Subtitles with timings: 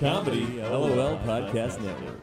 [0.00, 2.16] Comedy LOL Podcast Network.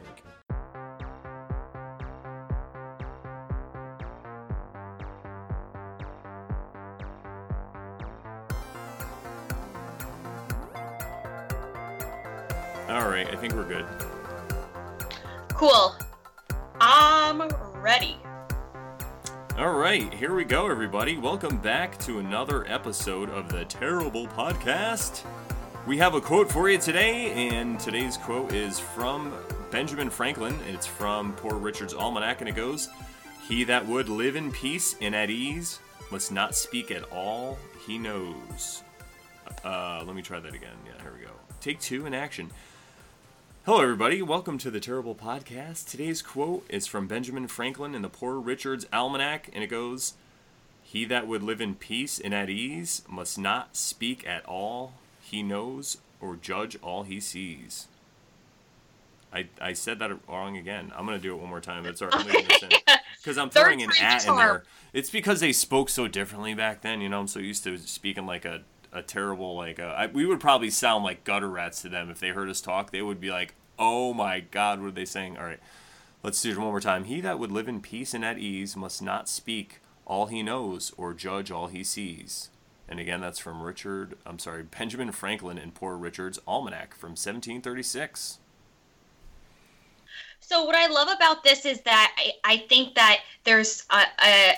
[12.90, 13.86] All right, I think we're good.
[15.50, 15.96] Cool.
[16.82, 18.18] I'm ready.
[19.56, 21.16] All right, here we go, everybody.
[21.20, 25.24] Welcome back to another episode of the TarotBull Podcast.
[25.88, 29.34] We have a quote for you today, and today's quote is from
[29.72, 30.60] Benjamin Franklin.
[30.68, 32.90] It's from Poor Richard's Almanac, and it goes
[33.48, 35.80] He that would live in peace and at ease
[36.12, 38.84] must not speak at all he knows.
[39.64, 40.76] Uh, let me try that again.
[40.86, 41.32] Yeah, here we go.
[41.62, 42.52] Take two in action.
[43.66, 44.22] Hello, everybody.
[44.22, 45.90] Welcome to the TarotBull Podcast.
[45.90, 50.16] Today's quote is from Benjamin Franklin in the Poor Richard's Almanac, and it goes
[50.84, 54.92] He that would live in peace and at ease must not speak at all
[55.30, 57.88] he knows or judge all he sees.
[59.34, 60.92] I, I said that wrong again.
[60.96, 61.86] I'm going to do it one more time.
[61.86, 62.02] It's
[63.18, 64.64] Because I'm throwing an at in there.
[64.94, 67.02] It's because they spoke so differently back then.
[67.02, 68.62] You know, I'm so used to speaking like a
[68.94, 72.20] a terrible like a, I, we would probably sound like gutter rats to them if
[72.20, 72.92] they heard us talk.
[72.92, 75.60] They would be like, "Oh my God, what are they saying?" All right,
[76.24, 77.04] let's do it one more time.
[77.04, 80.94] He that would live in peace and at ease must not speak all he knows
[80.98, 82.50] or judge all he sees.
[82.90, 84.16] And again, that's from Richard.
[84.26, 88.40] I'm sorry, Benjamin Franklin and Poor Richard's Almanac from 1736.
[90.40, 94.54] So what I love about this is that I, I think that there's a, a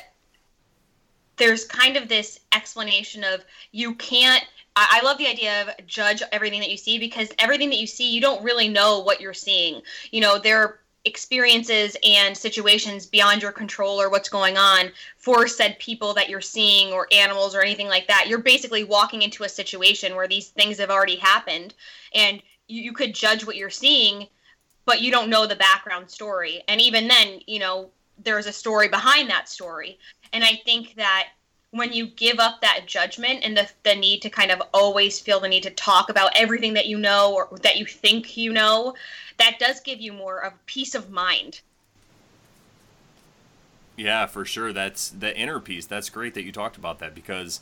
[1.37, 4.43] there's kind of this explanation of you can't
[4.75, 8.13] I, love the idea of judge everything that you see because everything that you see
[8.13, 10.79] you don't really know what you're seeing you know there are
[11.09, 16.39] experiences and situations beyond your control or what's going on for said people that you're
[16.39, 18.27] seeing or animals or anything like that.
[18.27, 21.73] You're basically walking into a situation where these things have already happened
[22.13, 24.27] and you, you could judge what you're seeing
[24.85, 26.63] but you don't know the background story.
[26.67, 27.89] And even then you know
[28.23, 29.99] there's a story behind that story.
[30.33, 31.29] And I think that
[31.71, 35.39] when you give up that judgment and the, the need to kind of always feel
[35.39, 38.95] the need to talk about everything that you know or that you think you know,
[39.37, 41.61] that does give you more of peace of mind.
[43.95, 44.73] Yeah, for sure.
[44.73, 45.85] That's the inner peace.
[45.85, 47.59] That's great that you talked about that because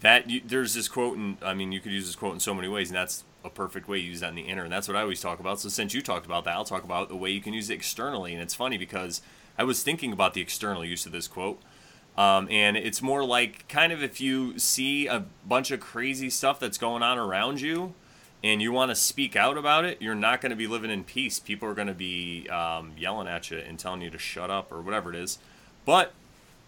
[0.00, 2.54] that you, there's this quote, and I mean, you could use this quote in so
[2.54, 4.62] many ways, and that's a perfect way to use that in the inner.
[4.62, 5.58] And that's what I always talk about.
[5.58, 7.74] So since you talked about that, I'll talk about the way you can use it
[7.74, 8.32] externally.
[8.32, 9.22] And it's funny because
[9.58, 11.60] I was thinking about the external use of this quote
[12.20, 16.60] um, and it's more like kind of if you see a bunch of crazy stuff
[16.60, 17.94] that's going on around you
[18.44, 21.02] and you want to speak out about it, you're not going to be living in
[21.02, 21.38] peace.
[21.38, 24.70] People are going to be um, yelling at you and telling you to shut up
[24.70, 25.38] or whatever it is.
[25.86, 26.12] But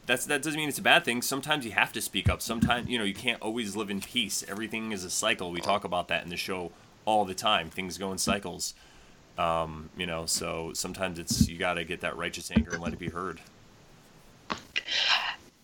[0.06, 1.20] that's that doesn't mean it's a bad thing.
[1.20, 2.40] Sometimes you have to speak up.
[2.40, 4.42] Sometimes you know you can't always live in peace.
[4.48, 5.50] Everything is a cycle.
[5.50, 6.72] We talk about that in the show
[7.04, 7.68] all the time.
[7.68, 8.72] Things go in cycles.
[9.36, 12.94] Um, you know, so sometimes it's you got to get that righteous anger and let
[12.94, 13.40] it be heard.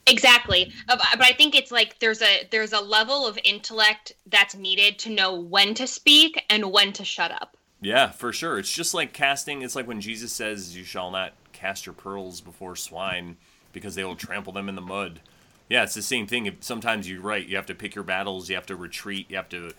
[0.09, 4.55] Exactly, uh, but I think it's like there's a there's a level of intellect that's
[4.55, 7.57] needed to know when to speak and when to shut up.
[7.81, 8.59] Yeah, for sure.
[8.59, 9.63] It's just like casting.
[9.63, 13.37] It's like when Jesus says, "You shall not cast your pearls before swine,
[13.73, 15.21] because they will trample them in the mud."
[15.69, 16.57] Yeah, it's the same thing.
[16.61, 17.47] Sometimes you're right.
[17.47, 18.49] You have to pick your battles.
[18.49, 19.27] You have to retreat.
[19.29, 19.73] You have to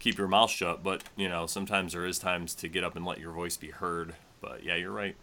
[0.00, 0.82] keep your mouth shut.
[0.82, 3.70] But you know, sometimes there is times to get up and let your voice be
[3.70, 4.14] heard.
[4.40, 5.16] But yeah, you're right.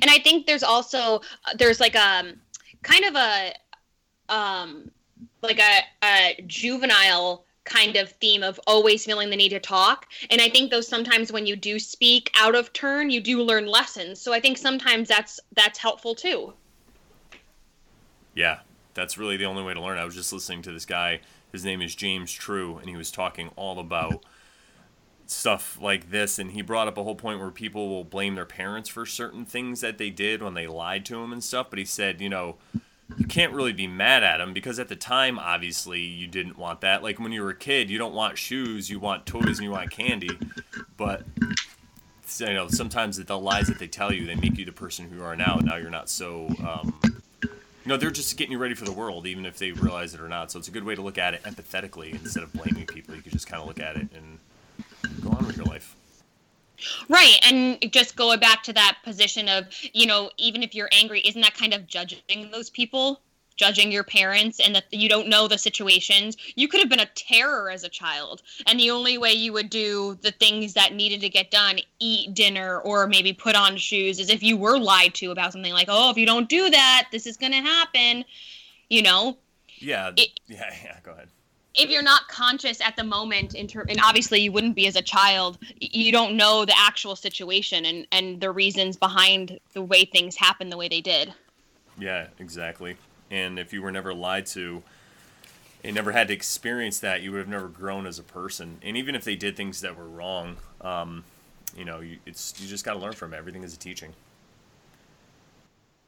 [0.00, 2.34] And I think there's also uh, there's like um
[2.82, 3.52] kind of a
[4.28, 4.90] um,
[5.42, 10.06] like a, a juvenile kind of theme of always feeling the need to talk.
[10.30, 13.66] And I think though sometimes when you do speak out of turn, you do learn
[13.66, 14.20] lessons.
[14.20, 16.54] So I think sometimes that's that's helpful too.
[18.34, 18.60] Yeah,
[18.94, 19.98] that's really the only way to learn.
[19.98, 21.20] I was just listening to this guy.
[21.52, 24.24] His name is James True, and he was talking all about
[25.26, 26.38] stuff like this.
[26.38, 29.44] And he brought up a whole point where people will blame their parents for certain
[29.44, 31.68] things that they did when they lied to them and stuff.
[31.68, 32.56] But he said, you know,
[33.16, 36.80] you can't really be mad at him because at the time obviously you didn't want
[36.80, 37.02] that.
[37.02, 39.70] Like when you were a kid you don't want shoes you want toys and you
[39.70, 40.30] want candy.
[40.96, 41.24] But
[42.38, 45.16] you know sometimes the lies that they tell you they make you the person who
[45.16, 45.58] you are now.
[45.62, 46.98] Now you're not so um,
[47.42, 47.50] you
[47.86, 50.28] know they're just getting you ready for the world even if they realize it or
[50.28, 50.50] not.
[50.50, 53.14] So it's a good way to look at it empathetically instead of blaming people.
[53.14, 54.38] You could just kind of look at it and
[55.22, 55.96] go on with your life
[57.08, 57.38] Right.
[57.44, 61.40] And just going back to that position of, you know, even if you're angry, isn't
[61.40, 63.20] that kind of judging those people?
[63.54, 66.36] Judging your parents and that you don't know the situations.
[66.54, 68.42] You could have been a terror as a child.
[68.66, 72.34] And the only way you would do the things that needed to get done, eat
[72.34, 75.88] dinner or maybe put on shoes, is if you were lied to about something like,
[75.90, 78.24] oh, if you don't do that, this is going to happen.
[78.88, 79.36] You know?
[79.78, 80.12] Yeah.
[80.16, 80.74] It, yeah.
[80.84, 80.98] Yeah.
[81.02, 81.28] Go ahead
[81.74, 85.02] if you're not conscious at the moment in and obviously you wouldn't be as a
[85.02, 90.36] child you don't know the actual situation and and the reasons behind the way things
[90.36, 91.32] happen the way they did.
[91.98, 92.96] Yeah exactly.
[93.30, 94.82] And if you were never lied to
[95.84, 98.78] and never had to experience that you would have never grown as a person.
[98.82, 101.24] And even if they did things that were wrong um,
[101.76, 103.36] you know you, it's you just got to learn from it.
[103.36, 104.12] everything is a teaching.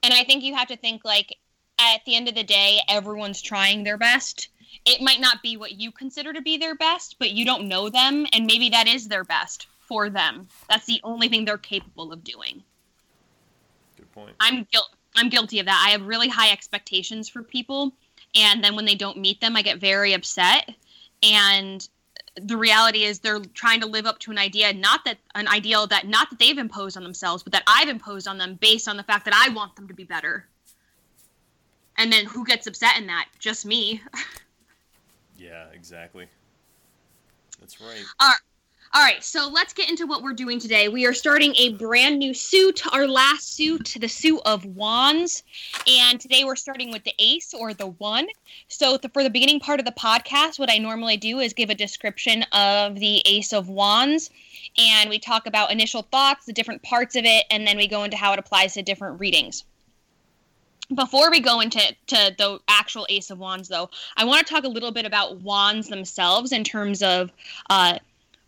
[0.03, 1.39] And i think you have to think like
[1.81, 4.49] at the end of the day everyone's trying their best
[4.85, 7.89] it might not be what you consider to be their best, but you don't know
[7.89, 10.49] them, and maybe that is their best for them.
[10.69, 12.63] That's the only thing they're capable of doing.
[13.97, 14.37] Good point.
[14.41, 14.91] I'm guilt.
[15.17, 15.85] I'm guilty of that.
[15.87, 17.93] I have really high expectations for people,
[18.35, 20.71] and then when they don't meet them, I get very upset.
[21.23, 21.87] And
[22.37, 25.87] the reality is, they're trying to live up to an idea, not that an ideal
[25.87, 28.97] that not that they've imposed on themselves, but that I've imposed on them based on
[28.97, 30.47] the fact that I want them to be better.
[31.97, 33.29] And then who gets upset in that?
[33.39, 34.03] Just me.
[35.45, 36.27] Yeah, exactly.
[37.61, 38.03] That's right.
[38.19, 38.39] All right.
[38.93, 40.87] All right, so let's get into what we're doing today.
[40.87, 45.43] We are starting a brand new suit, our last suit, the suit of wands.
[45.89, 48.29] And today we're starting with the ace or the one.
[48.69, 51.71] So, the, for the beginning part of the podcast, what I normally do is give
[51.71, 54.31] a description of the ace of wands.
[54.79, 58.05] And we talk about initial thoughts, the different parts of it, and then we go
[58.05, 59.65] into how it applies to different readings
[60.95, 64.65] before we go into to the actual ace of wands though i want to talk
[64.65, 67.33] a little bit about wands themselves in terms of
[67.71, 67.99] uh,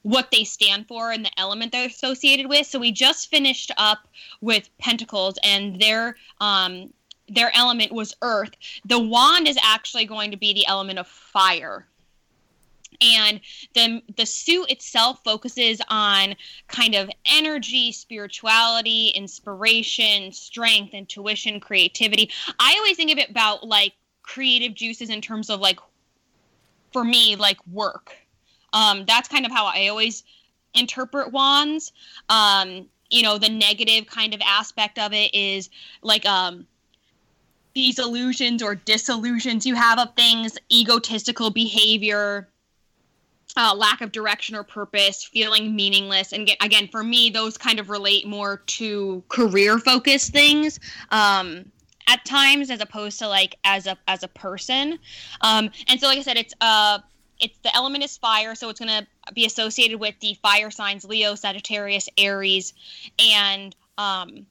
[0.07, 2.65] what they stand for and the element they're associated with.
[2.65, 4.07] So we just finished up
[4.41, 6.93] with pentacles and their um
[7.29, 8.53] their element was earth.
[8.85, 11.89] The wand is actually going to be the element of fire
[13.01, 13.41] and
[13.75, 16.35] the the suit itself focuses on
[16.69, 22.31] kind of energy spirituality inspiration strength intuition creativity.
[22.59, 25.79] I always think of it about like creative juices in terms of like
[26.93, 28.17] for me like work.
[28.73, 30.25] Um that's kind of how i always
[30.75, 31.93] interpret wands.
[32.29, 35.71] Um you know the negative kind of aspect of it is
[36.03, 36.67] like um
[37.75, 42.49] these illusions or disillusions you have of things egotistical behavior
[43.57, 46.33] uh, lack of direction or purpose, feeling meaningless.
[46.33, 50.79] And get, again, for me, those kind of relate more to career focused things.
[51.11, 51.71] Um,
[52.09, 54.99] at times as opposed to like as a as a person
[55.41, 56.99] um and so like i said it's uh
[57.41, 61.05] it's the element is fire so it's going to be associated with the fire signs
[61.05, 62.75] leo sagittarius aries
[63.19, 64.47] and um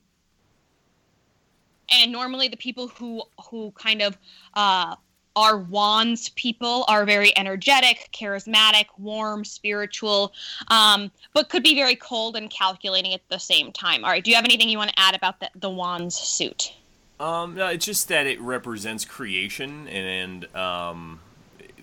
[1.89, 4.17] and normally the people who who kind of
[4.55, 4.95] uh
[5.35, 10.33] our wands people are very energetic, charismatic, warm, spiritual,
[10.69, 14.03] um, but could be very cold and calculating at the same time.
[14.03, 16.73] All right, do you have anything you want to add about the, the wands suit?
[17.19, 21.19] Um, no, it's just that it represents creation and, um,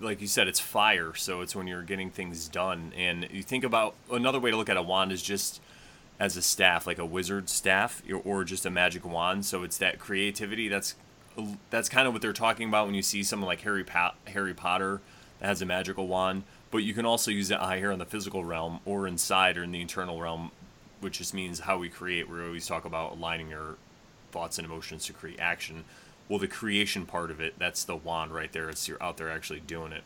[0.00, 2.93] like you said, it's fire, so it's when you're getting things done.
[2.96, 5.60] And you think about another way to look at a wand is just
[6.19, 9.44] as a staff, like a wizard staff, or just a magic wand.
[9.44, 10.96] So it's that creativity that's
[11.70, 14.55] that's kind of what they're talking about when you see someone like Harry pa- Harry
[14.55, 15.00] Potter
[15.40, 16.44] that has a magical wand.
[16.70, 19.62] But you can also use that eye here in the physical realm or inside or
[19.62, 20.50] in the internal realm,
[21.00, 22.29] which just means how we create.
[22.31, 23.76] We always talk about aligning your
[24.31, 25.84] thoughts and emotions to create action.
[26.29, 28.70] Well, the creation part of it, that's the wand right there.
[28.70, 30.05] It's you're out there actually doing it.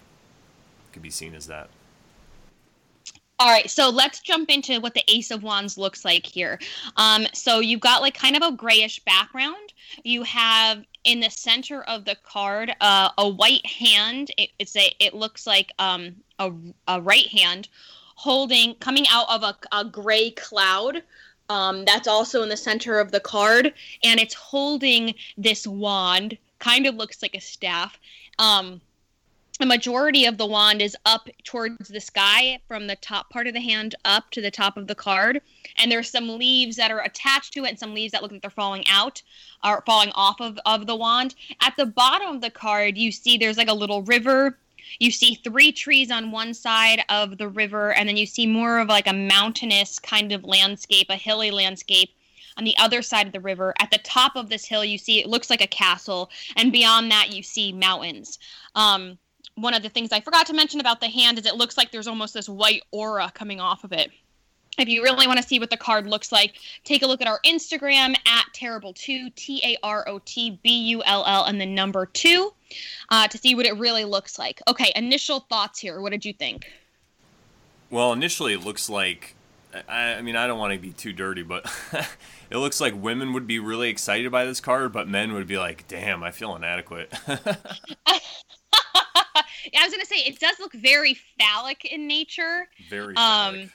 [0.93, 1.69] could be seen as that.
[3.39, 6.59] All right, so let's jump into what the Ace of Wands looks like here.
[6.97, 9.66] Um, so you've got like kind of a grayish background.
[10.03, 14.31] You have in the center of the card uh, a white hand.
[14.37, 14.95] It, it's a.
[14.99, 16.53] It looks like um, a,
[16.89, 17.69] a right hand
[18.17, 21.03] holding coming out of a, a gray cloud.
[21.49, 26.37] Um, that's also in the center of the card, and it's holding this wand.
[26.59, 27.99] Kind of looks like a staff.
[28.39, 28.81] Um,
[29.59, 33.55] a majority of the wand is up towards the sky from the top part of
[33.55, 35.41] the hand up to the top of the card.
[35.79, 38.43] And there's some leaves that are attached to it and some leaves that look like
[38.43, 39.23] they're falling out
[39.65, 41.35] or falling off of, of the wand.
[41.63, 44.59] At the bottom of the card you see there's like a little river.
[44.99, 48.79] You see three trees on one side of the river and then you see more
[48.79, 52.11] of like a mountainous kind of landscape a hilly landscape
[52.59, 53.73] on the other side of the river.
[53.81, 57.11] At the top of this hill you see it looks like a castle and beyond
[57.11, 58.39] that you see mountains.
[58.75, 59.19] Um,
[59.57, 61.91] one of the things I forgot to mention about the hand is it looks like
[61.91, 64.11] there's almost this white aura coming off of it.
[64.79, 67.27] If you really want to see what the card looks like, take a look at
[67.27, 71.67] our Instagram at TarotBull2, T A R O T B U L L, and the
[71.67, 72.53] number two
[73.09, 74.61] uh, to see what it really looks like.
[74.69, 76.03] Okay, initial thoughts here.
[76.03, 76.67] What did you think?
[77.89, 79.37] Well, initially, it looks like
[79.89, 81.67] I, I mean, I don't want to be too dirty, but
[82.51, 85.59] it looks like women would be really excited by this card, but men would be
[85.59, 87.13] like, damn, I feel inadequate.
[89.75, 92.69] I was gonna say it does look very phallic in nature.
[92.89, 93.71] Very Um.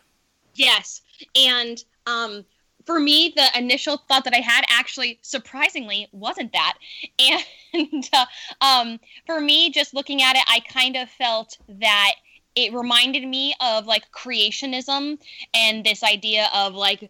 [0.53, 1.01] Yes,
[1.33, 2.43] and um,
[2.85, 6.77] for me, the initial thought that I had actually surprisingly wasn't that.
[7.73, 8.25] And uh,
[8.59, 12.15] um, for me, just looking at it, I kind of felt that
[12.53, 15.17] it reminded me of like creationism
[15.53, 17.09] and this idea of like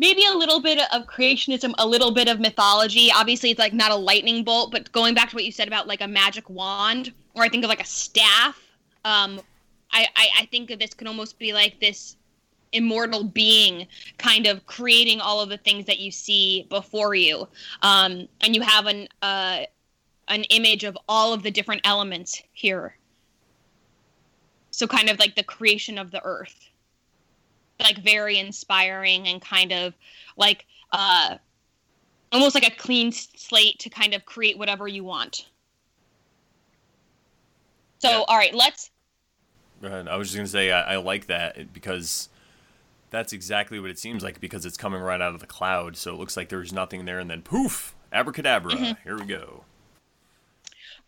[0.00, 3.10] maybe a little bit of creationism, a little bit of mythology.
[3.14, 5.86] Obviously, it's like not a lightning bolt, but going back to what you said about
[5.86, 8.58] like a magic wand, or I think of like a staff.
[9.04, 9.40] Um,
[9.92, 12.16] I, I, I think of this could almost be like this
[12.72, 17.46] immortal being kind of creating all of the things that you see before you
[17.82, 19.62] um, and you have an uh,
[20.28, 22.96] an image of all of the different elements here
[24.70, 26.69] so kind of like the creation of the earth
[27.82, 29.94] like very inspiring and kind of
[30.36, 31.36] like uh
[32.32, 35.48] almost like a clean slate to kind of create whatever you want
[37.98, 38.24] so Yeah.
[38.28, 38.90] all right let's
[39.82, 42.28] And I was just gonna say I, I like that because
[43.10, 45.96] that's exactly what it seems like because it's coming right out of the cloud.
[45.96, 48.72] So it looks like there's nothing there, and then poof, abracadabra.
[48.72, 49.02] Mm-hmm.
[49.02, 49.64] Here we go.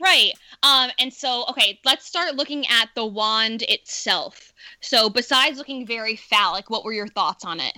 [0.03, 0.33] Right.
[0.65, 4.53] Um, and so, okay, let's start looking at the wand itself.
[4.81, 7.73] So, besides looking very phallic, what were your thoughts on it?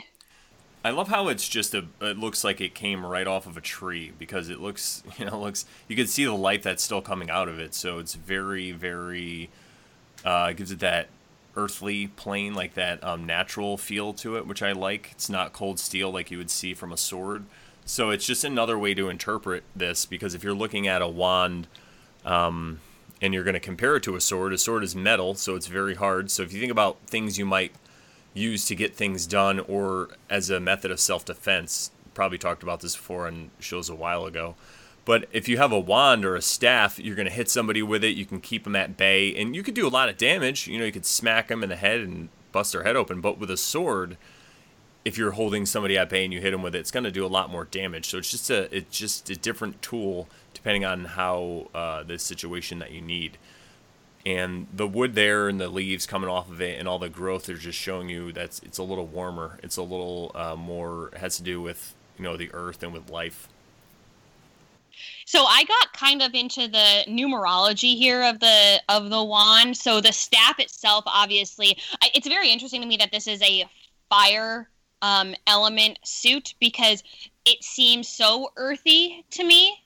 [0.82, 1.84] I love how it's just a.
[2.00, 5.38] It looks like it came right off of a tree because it looks, you know,
[5.38, 5.66] looks.
[5.86, 9.50] You can see the light that's still coming out of it, so it's very, very.
[10.24, 11.08] Uh, gives it that
[11.56, 15.10] earthly plane, like that um, natural feel to it, which I like.
[15.12, 17.44] It's not cold steel like you would see from a sword.
[17.84, 21.68] So it's just another way to interpret this because if you're looking at a wand,
[22.24, 22.80] um,
[23.20, 25.66] and you're going to compare it to a sword, a sword is metal, so it's
[25.66, 26.30] very hard.
[26.30, 27.72] So if you think about things you might
[28.34, 32.96] use to get things done or as a method of self-defense probably talked about this
[32.96, 34.56] before on shows a while ago
[35.04, 38.02] but if you have a wand or a staff you're going to hit somebody with
[38.02, 38.16] it.
[38.16, 40.66] You can keep them at bay and you could do a lot of damage.
[40.66, 43.38] You know you could smack them in the head and bust their head open but
[43.38, 44.16] with a sword
[45.04, 47.10] if you're holding somebody at bay and you hit them with it it's going to
[47.12, 48.08] do a lot more damage.
[48.08, 50.28] So it's just a it's just a different tool
[50.64, 53.36] depending on how uh, the situation that you need
[54.24, 57.50] and the wood there and the leaves coming off of it and all the growth
[57.50, 61.36] are just showing you that it's a little warmer it's a little uh, more has
[61.36, 63.46] to do with you know the earth and with life
[65.26, 69.76] So, I got kind of into the numerology here of the of the wand.
[69.76, 71.76] So, the staff itself, obviously,
[72.14, 73.64] it's very interesting to me that this is a
[74.08, 74.68] fire
[75.02, 77.02] um, element suit because
[77.44, 79.83] it seems so earthy to me.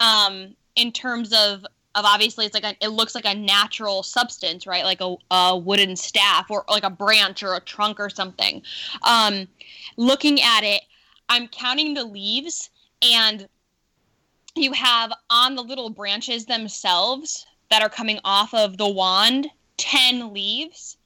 [0.00, 4.66] Um, in terms of of obviously it's like a, it looks like a natural substance
[4.66, 4.84] right?
[4.84, 8.62] Like a, a wooden staff or like a branch or a trunk or something.
[9.02, 9.48] Um
[9.96, 10.82] looking at it
[11.28, 12.70] i'm counting the leaves
[13.02, 13.48] and
[14.54, 20.32] you have on the little branches themselves that are coming off of the wand 10
[20.32, 20.96] leaves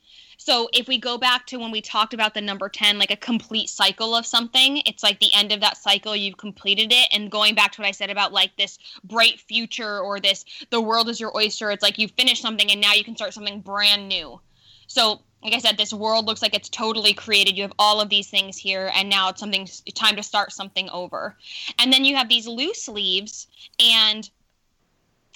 [0.43, 3.17] so if we go back to when we talked about the number 10 like a
[3.17, 7.09] complete cycle of something it's like the end of that cycle you've completed it.
[7.13, 10.81] And going back to what i said about like this bright future or this the
[10.81, 13.61] world is your oyster it's like you finished something and now you can start something
[13.61, 14.41] brand new.
[14.87, 17.59] So like i said this world looks like it's totally created.
[17.59, 20.89] You have all of these things here and now it's something time to start something
[20.89, 21.37] over.
[21.79, 23.47] And then you have these loose leaves
[23.79, 24.31] and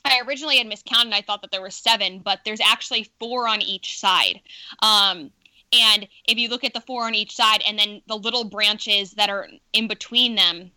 [0.04, 1.14] I originally had miscounted.
[1.14, 4.40] I thought that there were seven, but there's actually four on each side.
[4.80, 5.30] Um,
[5.72, 9.12] and if you look at the four on each side and then the little branches
[9.12, 10.70] that are in between them,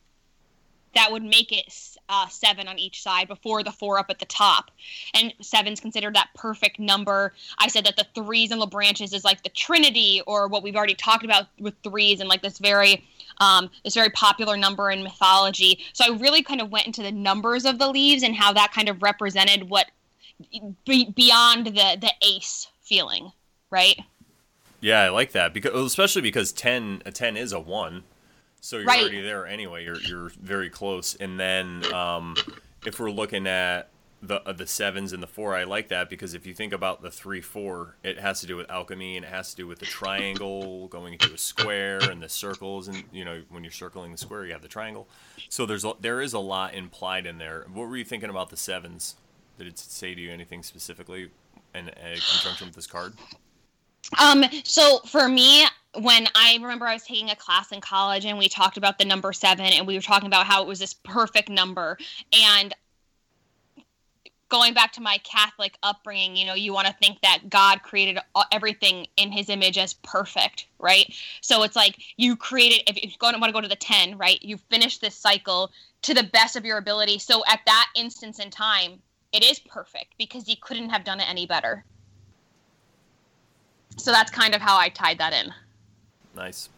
[0.98, 1.74] that would make it
[2.10, 4.72] uh, seven on each side before the four up at the top.
[5.14, 7.34] And seven's considered that perfect number.
[7.60, 10.76] I said that the threes and the branches is like the Trinity, or what we've
[10.76, 13.06] already talked about with threes, and like this very
[13.40, 15.80] um, this very popular number in mythology.
[15.94, 18.72] So I really kind of went into the numbers of the leaves and how that
[18.74, 19.92] kind of represented what
[20.86, 23.32] be, beyond the the ace feeling,
[23.70, 24.00] right?
[24.80, 28.04] yeah i like that because especially because 10 a 10 is a 1
[28.62, 29.02] so you're Right.
[29.02, 29.84] already there anyway.
[29.84, 31.16] You're, you're very close.
[31.16, 32.36] And then um,
[32.86, 36.34] if we're looking at the uh, the sevens and the four i like that because
[36.34, 39.30] if you think about the three four it has to do with alchemy and it
[39.30, 43.24] has to do with the triangle going into a square and the circles and you
[43.24, 45.08] know when you're circling the square you have the triangle.
[45.50, 47.68] So there's a, there is a lot implied in there.
[47.72, 49.18] What were you thinking about the sevens?
[49.60, 51.30] Did it say to you anything specifically
[51.76, 53.14] in, in conjunction with this card
[54.20, 55.66] Um, so for me,
[56.00, 59.06] when I remember I was taking a class in college and we talked about the
[59.06, 61.98] number seven and we were talking about how it was this perfect number
[62.32, 62.74] and
[64.50, 68.20] going back to my Catholic upbringing, you know, you want to think that God created
[68.52, 71.14] everything in his image as perfect, right?
[71.42, 74.42] So it's like you created, if you want to go to the 10, right?
[74.42, 75.72] You finish this cycle
[76.04, 77.20] to the best of your ability.
[77.20, 79.02] So at that instance in time,
[79.34, 81.84] it is perfect because he couldn't have done it any better.
[83.98, 85.54] So that's kind of how I tied that in.
[86.36, 86.70] Nice.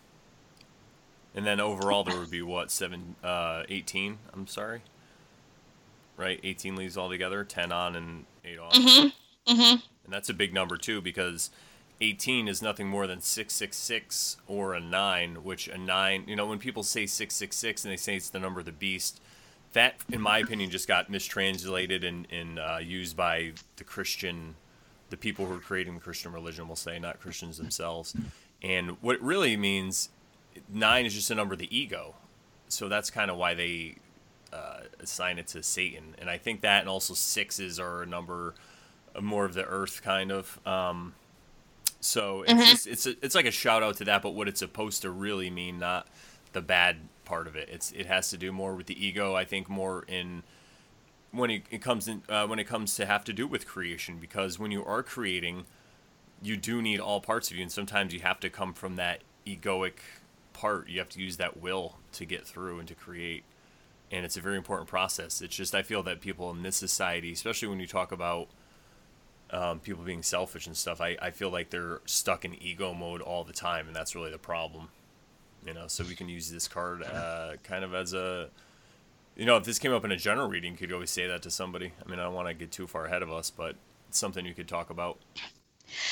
[1.36, 4.18] And then overall, there would be what seven, uh, 18.
[4.34, 4.82] I'm sorry.
[6.18, 8.74] Right, 18 leaves altogether, 10 on and eight off.
[8.74, 9.54] Mm-hmm.
[9.54, 9.76] Mm-hmm.
[10.04, 11.50] And that's a big number too because
[12.02, 16.60] 18 is nothing more than 666 or a 9, which a 9, you know, when
[16.60, 19.22] people say 666 and they say it's the number of the beast,
[19.74, 24.56] that, in my opinion, just got mistranslated and, and uh, used by the Christian,
[25.10, 28.16] the people who are creating the Christian religion, will say, not Christians themselves.
[28.62, 30.10] And what it really means,
[30.72, 32.16] 9 is just a number of the ego.
[32.68, 33.96] So that's kind of why they
[34.54, 36.16] uh, assign it to Satan.
[36.20, 38.56] And I think that and also sixes are a number
[39.20, 40.60] more of the earth kind of.
[40.66, 41.13] Um,
[42.00, 42.66] so it's Mhm.
[42.70, 45.10] just, it's a, it's like a shout out to that, but what it's supposed to
[45.10, 46.08] really mean, not
[46.54, 47.70] the bad part of it.
[47.72, 49.36] It's it has to do more with the ego.
[49.36, 50.44] I think more in
[51.32, 54.18] when it, it comes in uh, when it comes to have to do with creation
[54.20, 55.66] because when you are creating,
[56.42, 59.22] you do need all parts of you, and sometimes you have to come from that
[59.46, 59.94] egoic
[60.54, 60.90] part.
[60.90, 63.44] You have to use that will to get through and to create
[64.12, 65.42] and it's a very important process.
[65.42, 68.48] It's just I feel that people in this society, especially when you talk about
[69.52, 73.22] um, people being selfish and stuff, I, I feel like they're stuck in ego mode
[73.22, 74.90] all the time, and that's really the problem.
[75.66, 78.50] You know, so we can use this card uh, kind of as a,
[79.39, 81.41] you know, if this came up in a general reading, could you always say that
[81.43, 81.93] to somebody.
[82.05, 83.77] I mean, I don't want to get too far ahead of us, but
[84.10, 85.17] it's something you could talk about.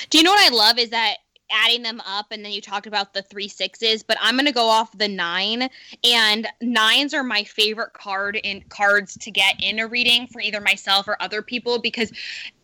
[0.09, 1.17] Do you know what I love is that
[1.51, 4.67] adding them up and then you talked about the three sixes, but I'm gonna go
[4.69, 5.69] off the nine
[6.05, 10.61] and nines are my favorite card in cards to get in a reading for either
[10.61, 12.13] myself or other people because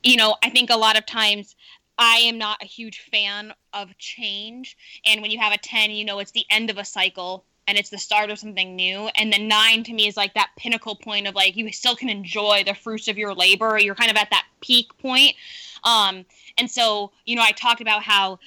[0.02, 1.58] you know, I think a lot of times
[1.98, 4.78] I am not a huge fan of change.
[5.06, 7.78] And when you have a 10, you know it's the end of a cycle and
[7.78, 9.10] it's the start of something new.
[9.16, 12.10] And the nine to me is like that pinnacle point of like you still can
[12.10, 13.78] enjoy the fruits of your labor.
[13.80, 15.36] You're kind of at that peak point.
[15.84, 16.26] Um,
[16.58, 18.40] and so, you know, I talked about how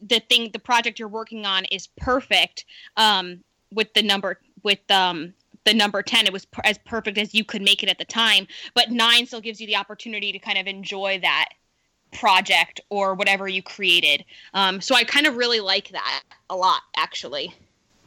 [0.00, 2.64] the thing, the project you're working on is perfect
[2.96, 7.34] um, with the number, with um, the number 10 it was per- as perfect as
[7.34, 10.38] you could make it at the time but 9 still gives you the opportunity to
[10.38, 11.50] kind of enjoy that
[12.12, 16.82] project or whatever you created um, so i kind of really like that a lot
[16.96, 17.54] actually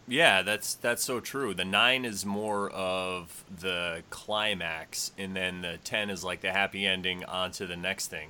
[0.08, 1.54] Yeah, that's that's so true.
[1.54, 6.86] The nine is more of the climax, and then the ten is like the happy
[6.86, 8.30] ending onto the next thing.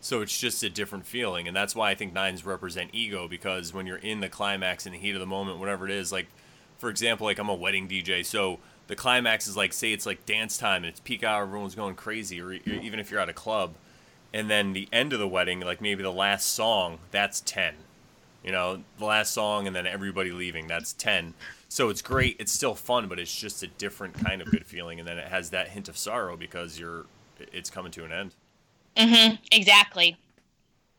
[0.00, 3.72] So it's just a different feeling, and that's why I think nines represent ego because
[3.72, 6.26] when you're in the climax in the heat of the moment, whatever it is, like
[6.76, 10.26] for example, like I'm a wedding DJ, so the climax is like say it's like
[10.26, 13.28] dance time and it's peak hour, everyone's going crazy, or e- even if you're at
[13.28, 13.74] a club,
[14.34, 17.74] and then the end of the wedding, like maybe the last song, that's ten
[18.44, 21.34] you know the last song and then everybody leaving that's 10
[21.68, 24.98] so it's great it's still fun but it's just a different kind of good feeling
[24.98, 27.06] and then it has that hint of sorrow because you're
[27.52, 28.34] it's coming to an end.
[28.96, 30.16] Mm-hmm exactly.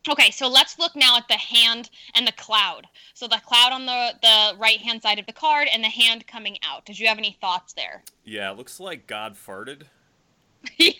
[0.09, 2.87] Okay so let's look now at the hand and the cloud.
[3.13, 6.27] So the cloud on the the right hand side of the card and the hand
[6.27, 6.85] coming out.
[6.85, 8.03] Did you have any thoughts there?
[8.23, 9.83] Yeah it looks like god farted.
[10.77, 10.91] Yeah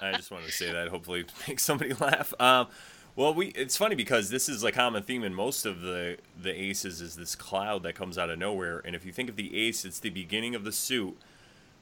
[0.00, 2.32] i just wanted to say that hopefully make somebody laugh.
[2.40, 2.68] Um
[3.14, 6.52] well we it's funny because this is a common theme in most of the the
[6.52, 8.80] aces is this cloud that comes out of nowhere.
[8.84, 11.16] And if you think of the ace it's the beginning of the suit.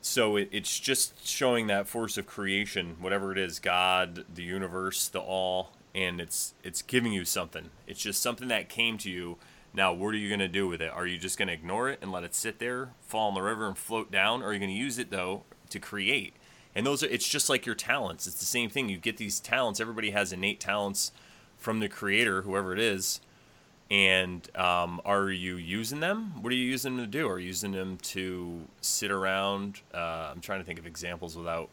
[0.02, 5.08] So it, it's just showing that force of creation whatever it is god the universe
[5.08, 7.70] the all and it's it's giving you something.
[7.86, 9.36] It's just something that came to you.
[9.72, 10.90] Now what are you going to do with it?
[10.90, 13.42] Are you just going to ignore it and let it sit there fall in the
[13.42, 14.42] river and float down?
[14.42, 16.34] Or are you going to use it though to create
[16.74, 18.26] and those are it's just like your talents.
[18.26, 18.88] It's the same thing.
[18.88, 19.80] You get these talents.
[19.80, 21.12] Everybody has innate talents
[21.56, 23.20] from the creator whoever it is.
[23.90, 26.40] And um, are you using them?
[26.42, 27.28] What are you using them to do?
[27.28, 29.80] Are you using them to sit around?
[29.92, 31.68] Uh, i'm trying to think of examples without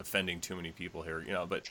[0.00, 1.70] offending too many people here you know but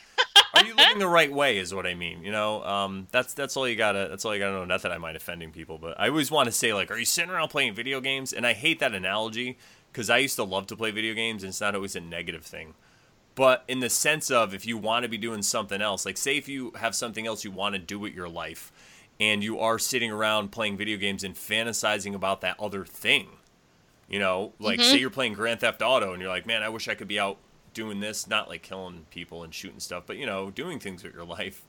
[0.56, 2.64] are you living the right way is what i mean you know?
[2.64, 4.66] Um, that's that's all you gotta that's all you gotta know.
[4.66, 7.06] Not that i mind offending people but i always want to say like are you
[7.06, 8.34] sitting around playing video games?
[8.34, 9.58] And i hate that analogy
[9.94, 12.44] because i used to love to play video games and it's not always a negative
[12.44, 12.74] thing.
[13.36, 16.38] But in the sense of if you want to be doing something else like say
[16.38, 18.72] if you have something else you want to do with your life
[19.20, 23.30] and you are sitting around playing video games and fantasizing about that other thing
[24.08, 26.88] you know like say you're playing grand theft auto and you're like man i wish
[26.88, 27.38] i could be out
[27.74, 31.14] doing this not like killing people and shooting stuff but you know doing things with
[31.14, 31.64] your life.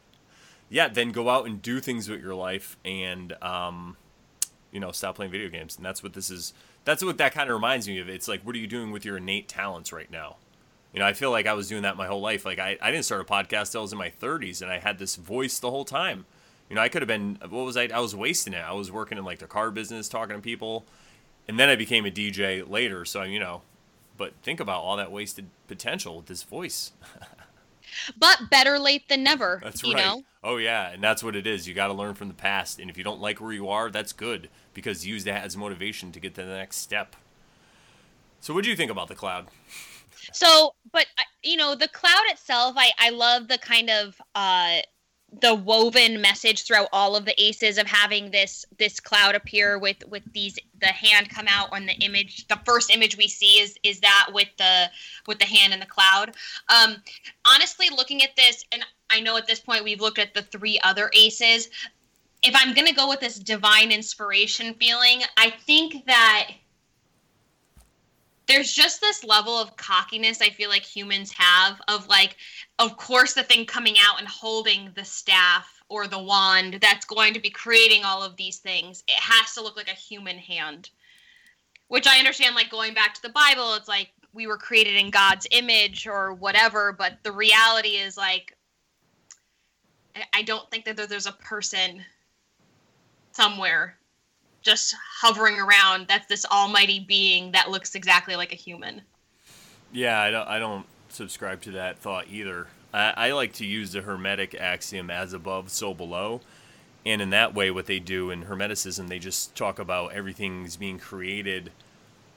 [0.69, 3.97] Yeah then go out and do things with your life and um
[4.73, 6.53] you know stop playing video games and that's what this is
[6.85, 9.05] that's what that kind of reminds me of it's like what are you doing with
[9.05, 10.37] your innate talents right now
[10.95, 12.45] you know, I feel like I was doing that my whole life.
[12.45, 14.79] Like I, I didn't start a podcast till I was in my 30s, and I
[14.79, 16.25] had this voice the whole time.
[16.71, 17.37] You know, I could have been.
[17.41, 17.89] What was I?
[17.93, 18.65] I was wasting it.
[18.65, 20.85] I was working in like the car business, talking to people,
[21.49, 23.05] and then I became a DJ later.
[23.05, 23.63] So you know,
[24.17, 26.93] but think about all that wasted potential with this voice.
[28.17, 29.61] but better late than never.
[29.65, 30.05] That's you right.
[30.05, 30.23] Know?
[30.47, 31.67] Oh yeah, and that's what it is.
[31.67, 33.91] You got to learn from the past, and if you don't like where you are,
[33.91, 37.17] that's good because use that as motivation to get to the next step.
[38.41, 39.47] So, what do you think about the cloud?
[40.35, 44.81] So, but uh, you know, the cloud itself, I I love the kind of uh
[45.41, 49.97] the woven message throughout all of the aces of having this this cloud appear with
[50.09, 53.77] with these the hand come out on the image the first image we see is
[53.83, 54.91] is that with the
[55.27, 56.35] with the hand in the cloud.
[56.69, 56.97] Um
[57.47, 60.79] honestly looking at this and i know at this point we've looked at the three
[60.83, 61.69] other aces
[62.43, 66.51] if i'm going to go with this divine inspiration feeling i think that
[68.47, 72.37] there's just this level of cockiness I feel like humans have of like,
[72.79, 77.35] of course, the thing coming out and holding the staff or the wand that's going
[77.35, 79.03] to be creating all of these things.
[79.09, 80.91] It has to look like a human hand,
[81.89, 82.55] which I understand.
[82.55, 86.35] Like going back to the Bible, it's like we were created in God's image or
[86.35, 88.57] whatever, but the reality is like,
[90.33, 92.05] I don't think that there's a person
[93.33, 93.99] somewhere
[94.65, 99.03] just hovering around that's this almighty being that looks exactly like a human.
[99.93, 102.67] Yeah, I don't, I don't subscribe to that thought either.
[102.93, 106.41] I, I like to use the Hermetic axiom as above, so below.
[107.07, 110.99] And in that way, what they do in Hermeticism, they just talk about everything's being
[110.99, 111.71] created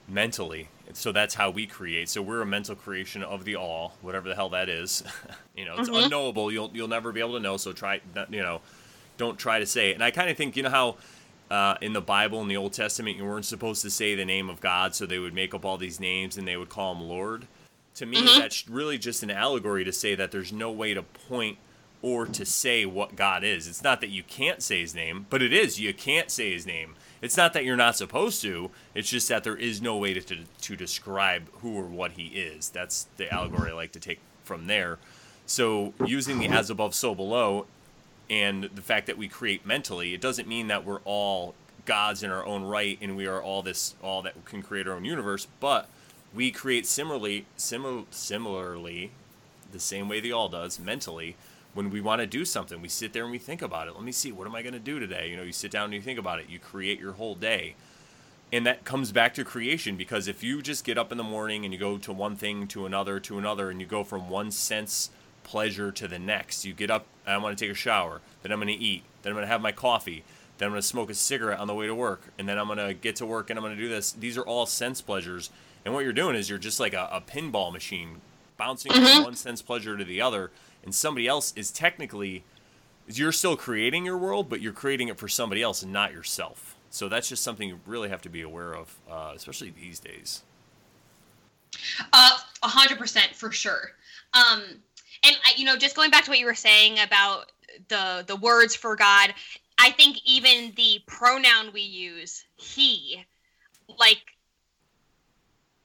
[0.06, 0.68] mentally.
[0.92, 2.08] So that's how we create.
[2.08, 5.02] So we're a mental creation of the all, whatever the hell that is.
[5.56, 6.04] you know, it's mm-hmm.
[6.04, 6.52] unknowable.
[6.52, 7.56] You'll you'll never be able to know.
[7.56, 8.60] So try, you know,
[9.16, 9.94] don't try to say it.
[9.94, 10.96] And I kind of think, you know how
[11.50, 14.50] uh, in the Bible in the Old Testament, you weren't supposed to say the name
[14.50, 17.02] of God, so they would make up all these names and they would call him
[17.02, 17.46] Lord.
[17.96, 18.38] To me, mm-hmm.
[18.38, 21.58] that's really just an allegory to say that there's no way to point
[22.00, 23.66] or to say what God is.
[23.66, 25.80] It's not that you can't say his name, but it is.
[25.80, 26.94] You can't say his name.
[27.20, 28.70] It's not that you're not supposed to.
[28.94, 32.26] It's just that there is no way to, to, to describe who or what he
[32.26, 32.68] is.
[32.68, 34.98] That's the allegory I like to take from there.
[35.46, 37.66] So using the as above, so below
[38.30, 42.30] and the fact that we create mentally, it doesn't mean that we're all gods in
[42.30, 45.46] our own right and we are all this all that can create our own universe,
[45.60, 45.88] but
[46.34, 49.10] we create similarly simil- similarly
[49.72, 51.36] the same way the all does mentally
[51.72, 52.82] when we want to do something.
[52.82, 53.94] We sit there and we think about it.
[53.94, 55.30] Let me see what am i going to do today?
[55.30, 56.48] You know you sit down and you think about it.
[56.48, 57.74] You create your whole day.
[58.50, 61.64] And that comes back to creation because if you just get up in the morning
[61.64, 64.50] and you go to one thing to another to another and you go from one
[64.50, 65.10] sense
[65.48, 66.64] pleasure to the next.
[66.64, 69.32] You get up, I want to take a shower, then I'm going to eat, then
[69.32, 70.24] I'm going to have my coffee,
[70.58, 72.66] then I'm going to smoke a cigarette on the way to work, and then I'm
[72.66, 74.12] going to get to work and I'm going to do this.
[74.12, 75.50] These are all sense pleasures.
[75.84, 78.20] And what you're doing is you're just like a, a pinball machine,
[78.56, 79.16] bouncing mm-hmm.
[79.16, 80.50] from one sense pleasure to the other.
[80.84, 82.44] And somebody else is technically,
[83.06, 86.76] you're still creating your world, but you're creating it for somebody else and not yourself.
[86.90, 90.42] So that's just something you really have to be aware of, uh, especially these days.
[92.12, 93.92] Uh, a hundred percent for sure.
[94.32, 94.62] Um,
[95.24, 97.50] and you know just going back to what you were saying about
[97.88, 99.32] the the words for god
[99.78, 103.24] i think even the pronoun we use he
[103.98, 104.18] like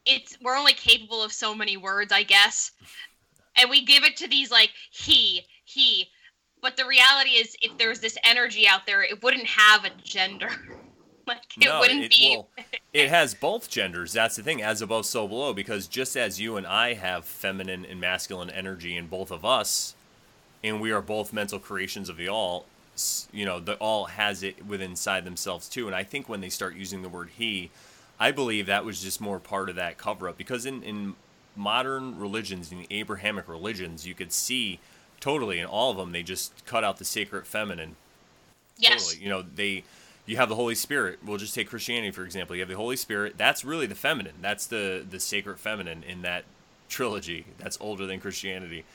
[0.06, 2.72] it's we're only capable of so many words i guess.
[3.56, 6.10] And we give it to these like he he.
[6.62, 10.50] But the reality is if there's this energy out there it wouldn't have a gender
[11.28, 12.48] like it no, wouldn't it, be well,
[12.94, 16.58] it has both genders that's the thing as above so below because just as you
[16.58, 19.96] and i have feminine and masculine energy in both of us
[20.64, 22.66] and we are both mental creations of the all
[23.32, 25.88] you know the all has it within inside themselves too.
[25.88, 27.72] And i think when they start using the word he
[28.20, 31.16] i believe that was just more part of that cover up because in, in
[31.56, 34.80] modern religions in the abrahamic religions you could see
[35.20, 37.96] totally in all of them they just cut out the sacred feminine.
[38.78, 39.08] Yes.
[39.08, 39.24] Totally.
[39.24, 39.84] you know they
[40.26, 41.20] you have the Holy Spirit.
[41.26, 42.56] We'll just take Christianity for example.
[42.56, 43.36] You have the Holy Spirit.
[43.38, 44.36] That's really the feminine.
[44.42, 46.46] That's the the sacred feminine in that
[46.90, 47.46] trilogy.
[47.58, 48.86] That's older than Christianity.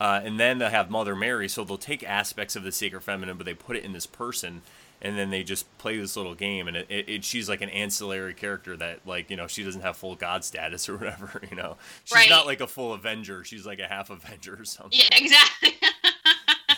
[0.00, 1.48] Uh, and then they have Mother Mary.
[1.48, 4.62] So they'll take aspects of the sacred feminine, but they put it in this person,
[5.00, 6.66] and then they just play this little game.
[6.66, 9.82] And it, it, it she's like an ancillary character that like you know she doesn't
[9.82, 11.40] have full god status or whatever.
[11.48, 12.30] You know, she's right.
[12.30, 13.44] not like a full Avenger.
[13.44, 14.98] She's like a half Avenger or something.
[14.98, 15.74] Yeah, exactly.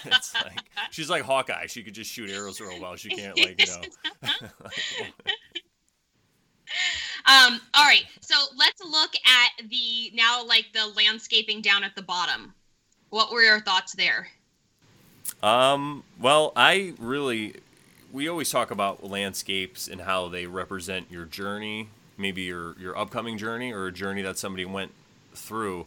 [0.13, 1.67] it's like she's like Hawkeye.
[1.67, 2.97] She could just shoot arrows real well.
[2.97, 3.83] She can't like you know.
[7.27, 7.61] um.
[7.75, 8.05] All right.
[8.21, 12.55] So let's look at the now like the landscaping down at the bottom.
[13.11, 14.29] What were your thoughts there?
[15.43, 16.05] Um.
[16.21, 17.57] Well, I really.
[18.13, 23.37] We always talk about landscapes and how they represent your journey, maybe your your upcoming
[23.37, 24.93] journey or a journey that somebody went
[25.35, 25.87] through.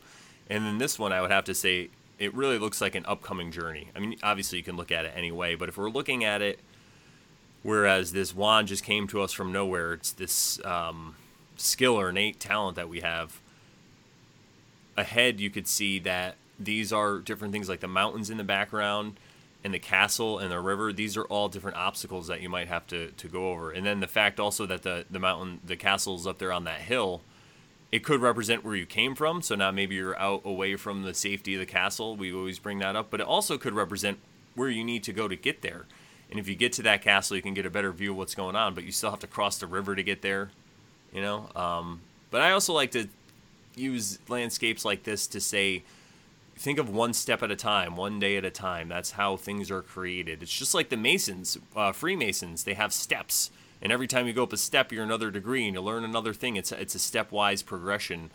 [0.50, 3.52] And then this one, I would have to say, it really looks like an upcoming
[3.52, 3.90] journey.
[3.96, 6.60] I mean, obviously you can look at it anyway, but if we're looking at it,
[7.64, 11.16] whereas this wand just came to us from nowhere, it's this um,
[11.58, 13.40] skill or innate talent that we have.
[14.98, 19.18] ahead you could see that these are different things like the mountains in the background
[19.64, 22.86] and the castle and the river these are all different obstacles that you might have
[22.88, 26.28] to, to go over and then the fact also that the, the mountain the castle's
[26.28, 27.22] up there on that hill
[27.92, 31.14] it could represent where you came from so now maybe you're out away from the
[31.14, 34.18] safety of the castle we always bring that up but it also could represent
[34.56, 35.86] where you need to go to get there
[36.30, 38.36] and if you get to that castle you can get a better view of what's
[38.36, 40.52] going on but you still have to cross the river to get there
[41.14, 43.08] you know um, but i also like to
[43.76, 45.84] use landscapes like this to say
[46.60, 48.90] think of one step at a time, one day at a time.
[48.90, 50.44] That's how things are created.
[50.44, 52.66] It's just like the Masons, uh, Freemasons.
[52.66, 53.50] They have steps,
[53.82, 56.34] and every time you go up a step, you're another degree, and you learn another
[56.34, 56.56] thing.
[56.56, 58.32] It's a, it's a stepwise progression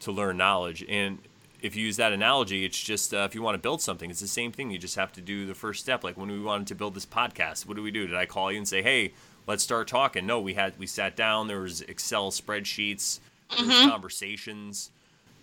[0.00, 0.84] to learn knowledge.
[0.88, 1.18] And
[1.60, 4.20] if you use that analogy, it's just uh, if you want to build something, it's
[4.20, 4.70] the same thing.
[4.70, 6.04] You just have to do the first step.
[6.04, 8.06] Like when we wanted to build this podcast, what do we do?
[8.06, 9.12] Did I call you and say, "Hey,
[9.46, 10.26] let's start talking"?
[10.26, 11.48] No, we had we sat down.
[11.48, 13.88] There was Excel spreadsheets, mm-hmm.
[13.88, 14.90] conversations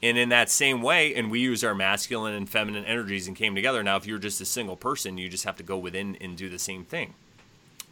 [0.05, 3.55] and in that same way, and we use our masculine and feminine energies and came
[3.55, 3.81] together.
[3.81, 6.49] Now, if you're just a single person, you just have to go within and do
[6.49, 7.13] the same thing.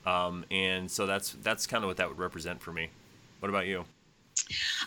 [0.06, 2.89] Um, and so that's that's kind of what that would represent for me.
[3.39, 3.86] What about you?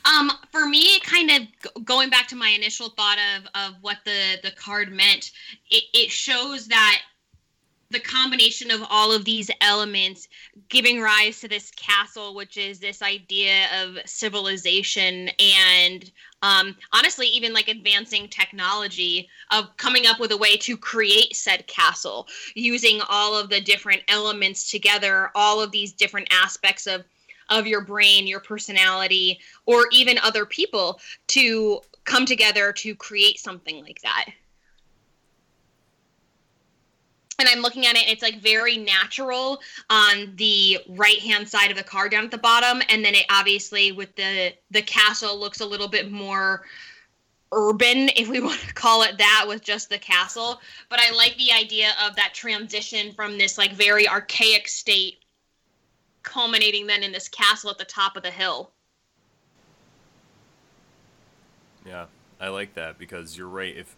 [0.05, 4.39] Um, for me, kind of going back to my initial thought of, of what the,
[4.43, 5.33] the card meant,
[5.71, 7.03] it, it shows that
[7.91, 10.29] the combination of all of these elements
[10.69, 16.11] giving rise to this castle, which is this idea of civilization and
[16.43, 21.67] um, honestly, even like advancing technology of coming up with a way to create said
[21.67, 27.05] castle using all of the different elements together, all of these different aspects of
[27.49, 33.83] of your brain, your personality, or even other people to come together to create something
[33.85, 34.27] like that
[37.39, 41.71] and I'm looking at it, and it's like very natural on the right hand side
[41.71, 45.39] of the car down at the bottom, and then it obviously with the the castle
[45.39, 46.65] looks a little bit more
[47.53, 50.61] urban, if we want to call it that, with just the castle.
[50.89, 55.19] But I like the idea of that transition from this like very archaic state,
[56.23, 58.73] culminating then in this castle at the top of the hill.
[61.85, 62.07] Yeah,
[62.41, 63.77] I like that because you're right.
[63.77, 63.95] If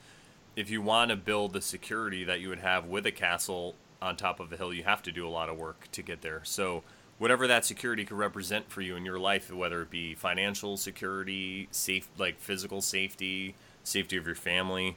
[0.59, 4.17] if you want to build the security that you would have with a castle on
[4.17, 6.41] top of a hill, you have to do a lot of work to get there.
[6.43, 6.83] So,
[7.19, 11.69] whatever that security could represent for you in your life, whether it be financial security,
[11.71, 14.97] safe, like physical safety, safety of your family,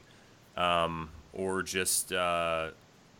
[0.56, 2.70] um, or just, uh,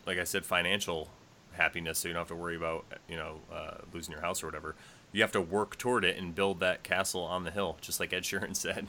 [0.05, 1.11] like I said, financial
[1.53, 4.47] happiness, so you don't have to worry about, you know, uh, losing your house or
[4.49, 4.75] whatever.
[5.13, 8.13] You have to work toward it and build that castle on the hill, just like
[8.13, 8.89] Ed Sheeran said.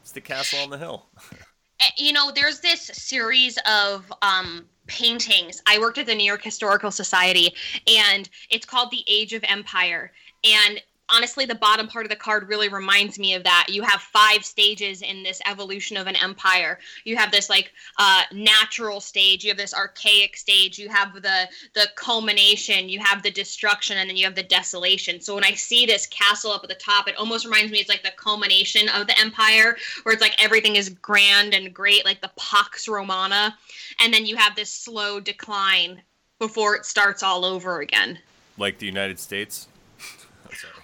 [0.00, 1.04] It's the castle on the hill.
[1.80, 5.62] Eh, you know, there's this series of um, paintings.
[5.66, 7.54] I worked at the New York Historical Society,
[7.86, 10.12] and it's called The Age of Empire.
[10.44, 13.66] And honestly the bottom part of the card really reminds me of that.
[13.68, 16.78] You have five stages in this evolution of an empire.
[17.04, 19.44] You have this like uh, natural stage.
[19.44, 20.78] You have this archaic stage.
[20.78, 22.88] You have the the culmination.
[22.88, 25.20] You have the destruction and then you have the desolation.
[25.20, 27.88] So when i see this castle up at the top it almost reminds me it's
[27.88, 32.20] like the culmination of the empire where it's like everything is grand and great like
[32.20, 33.56] the pax romana.
[34.00, 36.02] And then you have this slow decline
[36.38, 38.18] before it starts all over again.
[38.58, 39.68] Like the united states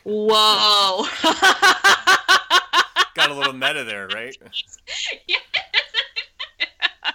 [0.04, 1.06] Whoa.
[3.14, 4.36] Got a little meta there, right?
[5.28, 5.38] Yes.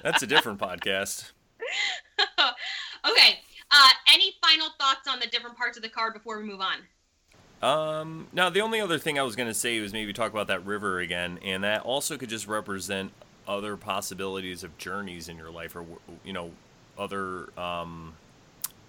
[0.03, 1.31] That's a different podcast.
[2.39, 3.39] okay.
[3.71, 6.77] Uh, any final thoughts on the different parts of the card before we move on?
[7.61, 10.47] Um, now the only other thing I was going to say was maybe talk about
[10.47, 13.11] that river again, and that also could just represent
[13.47, 15.83] other possibilities of journeys in your life, or
[16.23, 16.51] you know,
[16.97, 18.13] other um,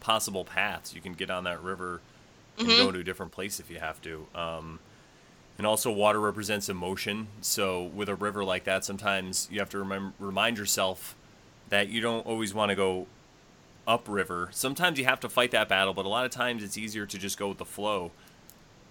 [0.00, 2.00] possible paths you can get on that river
[2.59, 2.85] and mm-hmm.
[2.85, 4.27] go to a different place if you have to.
[4.35, 4.81] Um,
[5.57, 7.27] and also, water represents emotion.
[7.40, 11.16] So, with a river like that, sometimes you have to remember, remind yourself
[11.68, 13.07] that you don't always want to go
[13.87, 14.51] upriver.
[14.53, 17.18] Sometimes you have to fight that battle, but a lot of times it's easier to
[17.18, 18.12] just go with the flow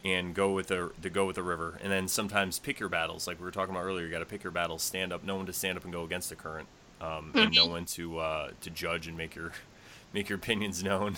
[0.03, 1.79] and go with the to go with the river.
[1.81, 4.05] And then sometimes pick your battles, like we were talking about earlier.
[4.05, 4.83] You got to pick your battles.
[4.83, 6.67] Stand up, know when to stand up and go against the current,
[6.99, 7.37] um, mm-hmm.
[7.37, 9.53] and know when to uh, to judge and make your
[10.13, 11.17] make your opinions known.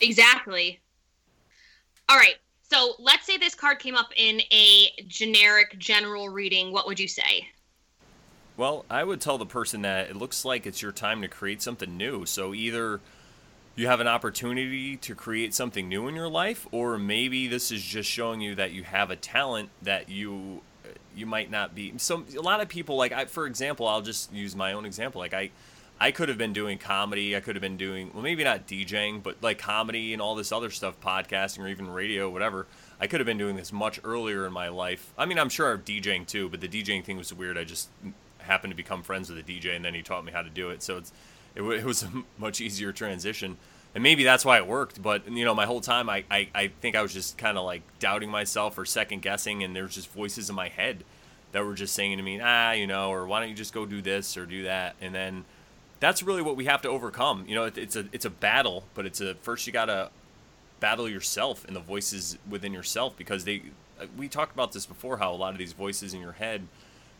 [0.00, 0.80] Exactly.
[2.08, 2.36] All right.
[2.70, 6.72] So let's say this card came up in a generic general reading.
[6.72, 7.48] What would you say?
[8.56, 11.62] Well, I would tell the person that it looks like it's your time to create
[11.62, 12.26] something new.
[12.26, 13.00] So either
[13.76, 17.82] you have an opportunity to create something new in your life, or maybe this is
[17.82, 20.62] just showing you that you have a talent that you
[21.14, 21.92] you might not be.
[21.98, 25.20] So a lot of people, like I, for example, I'll just use my own example.
[25.20, 25.50] Like I
[26.00, 27.36] I could have been doing comedy.
[27.36, 30.52] I could have been doing, well, maybe not DJing, but like comedy and all this
[30.52, 32.66] other stuff, podcasting or even radio, whatever.
[33.00, 35.12] I could have been doing this much earlier in my life.
[35.18, 37.58] I mean, I'm sure I'm DJing too, but the DJing thing was weird.
[37.58, 37.88] I just
[38.38, 40.70] happened to become friends with a DJ, and then he taught me how to do
[40.70, 40.82] it.
[40.82, 41.12] So it's
[41.54, 43.56] it, it was a much easier transition,
[43.94, 45.02] and maybe that's why it worked.
[45.02, 47.64] But you know, my whole time, I I, I think I was just kind of
[47.64, 51.04] like doubting myself or second guessing, and there's just voices in my head
[51.52, 53.86] that were just saying to me, ah, you know, or why don't you just go
[53.86, 55.44] do this or do that, and then
[56.00, 57.44] that's really what we have to overcome.
[57.48, 60.10] You know, it, it's a it's a battle, but it's a first you gotta
[60.80, 63.62] battle yourself and the voices within yourself because they
[64.16, 66.66] we talked about this before how a lot of these voices in your head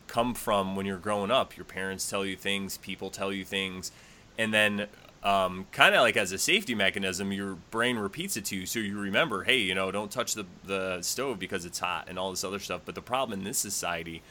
[0.06, 3.90] come from when you're growing up your parents tell you things people tell you things
[4.38, 4.86] and then
[5.24, 8.78] um, kind of like as a safety mechanism your brain repeats it to you so
[8.78, 12.30] you remember hey you know don't touch the, the stove because it's hot and all
[12.30, 14.22] this other stuff but the problem in this society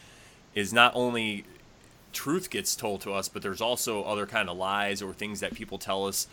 [0.56, 1.44] is not only
[2.18, 5.54] truth gets told to us but there's also other kind of lies or things that
[5.54, 6.28] people tell us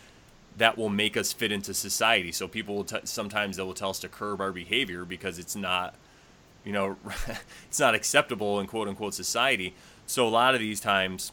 [0.57, 2.31] that will make us fit into society.
[2.31, 5.55] So people will t- sometimes they will tell us to curb our behavior because it's
[5.55, 5.95] not,
[6.63, 6.97] you know,
[7.67, 9.73] it's not acceptable in quote unquote society.
[10.07, 11.31] So a lot of these times,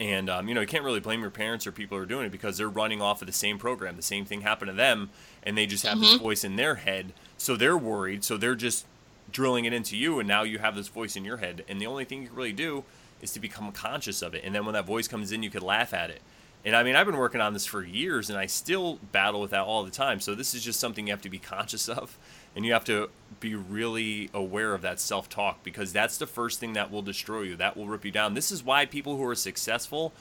[0.00, 2.26] and um, you know, you can't really blame your parents or people who are doing
[2.26, 3.96] it because they're running off of the same program.
[3.96, 5.10] The same thing happened to them,
[5.42, 6.12] and they just have mm-hmm.
[6.12, 7.12] this voice in their head.
[7.36, 8.24] So they're worried.
[8.24, 8.86] So they're just
[9.30, 11.64] drilling it into you, and now you have this voice in your head.
[11.68, 12.84] And the only thing you can really do
[13.24, 14.44] is to become conscious of it.
[14.44, 16.20] And then when that voice comes in, you could laugh at it
[16.64, 19.50] and I mean, I've been working on this for years and I still battle with
[19.50, 20.18] that all the time.
[20.20, 22.16] So this is just something you have to be conscious of
[22.56, 26.60] and you have to be really aware of that self talk because that's the first
[26.60, 27.56] thing that will destroy you.
[27.56, 28.32] That will rip you down.
[28.32, 30.14] This is why people who are successful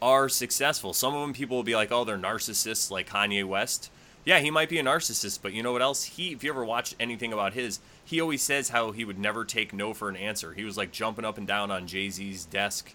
[0.00, 0.94] are successful.
[0.94, 3.90] Some of them people will be like, oh, they're narcissists like Kanye West.
[4.24, 6.04] Yeah, he might be a narcissist, but you know what else?
[6.04, 9.44] He, if you ever watch anything about his, he always says how he would never
[9.44, 10.52] take no for an answer.
[10.52, 12.94] He was like jumping up and down on Jay Z's desk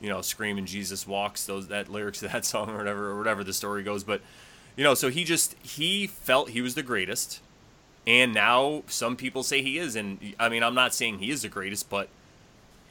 [0.00, 3.44] you know, screaming Jesus walks, those that lyrics to that song or whatever or whatever
[3.44, 4.04] the story goes.
[4.04, 4.20] But
[4.76, 7.40] you know, so he just he felt he was the greatest,
[8.06, 9.96] and now some people say he is.
[9.96, 12.08] And I mean, I'm not saying he is the greatest, but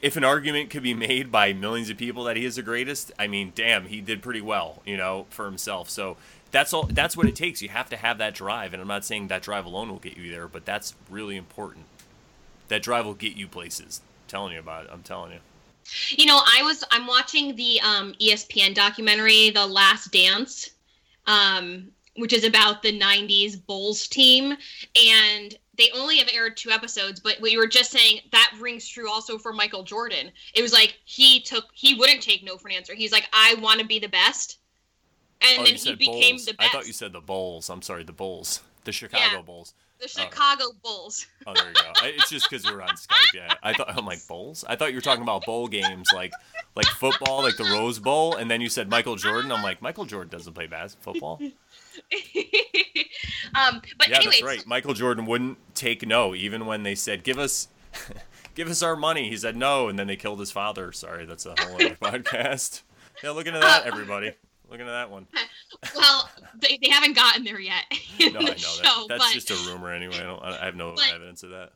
[0.02, 3.12] if an argument could be made by millions of people that he is the greatest,
[3.18, 5.88] I mean, damn, he did pretty well, you know, for himself.
[5.88, 6.16] So
[6.50, 6.84] that's all.
[6.84, 7.62] That's what it takes.
[7.62, 10.16] You have to have that drive, and I'm not saying that drive alone will get
[10.16, 11.86] you there, but that's really important.
[12.68, 14.00] That drive will get you places.
[14.04, 14.90] I'm telling you about it.
[14.92, 15.38] I'm telling you.
[16.10, 20.70] You know, I was I'm watching the um, ESPN documentary, The Last Dance,
[21.26, 24.56] um, which is about the '90s Bulls team,
[24.96, 27.20] and they only have aired two episodes.
[27.20, 30.30] But what you were just saying that rings true also for Michael Jordan.
[30.54, 32.94] It was like he took he wouldn't take no for an answer.
[32.94, 34.58] He's like, I want to be the best,
[35.40, 36.46] and oh, then he became Bulls.
[36.46, 36.68] the best.
[36.68, 37.68] I thought you said the Bulls.
[37.70, 39.42] I'm sorry, the Bulls, the Chicago yeah.
[39.42, 39.74] Bulls.
[39.98, 40.22] The oh.
[40.22, 40.74] Chicago oh.
[40.82, 41.26] Bulls.
[41.48, 41.92] Oh, there you go.
[42.02, 43.32] It's just because we're on Skype.
[43.32, 44.64] Yeah, I thought I'm like Bulls.
[44.68, 46.32] I thought you were talking about bowl games, like
[46.74, 49.52] like football, like the Rose Bowl, and then you said Michael Jordan.
[49.52, 51.40] I'm like Michael Jordan doesn't play basketball football.
[53.54, 54.40] um, but yeah, anyways.
[54.40, 54.66] that's right.
[54.66, 57.68] Michael Jordan wouldn't take no, even when they said, "Give us,
[58.56, 60.90] give us our money." He said no, and then they killed his father.
[60.90, 62.82] Sorry, that's a whole other podcast.
[63.22, 64.32] Yeah, look into that, everybody.
[64.70, 65.26] Look at that one.
[65.94, 67.84] well, they, they haven't gotten there yet.
[68.20, 69.06] no, I know show, that.
[69.08, 70.18] That's but, just a rumor anyway.
[70.18, 71.72] I, don't, I have no but, evidence of that.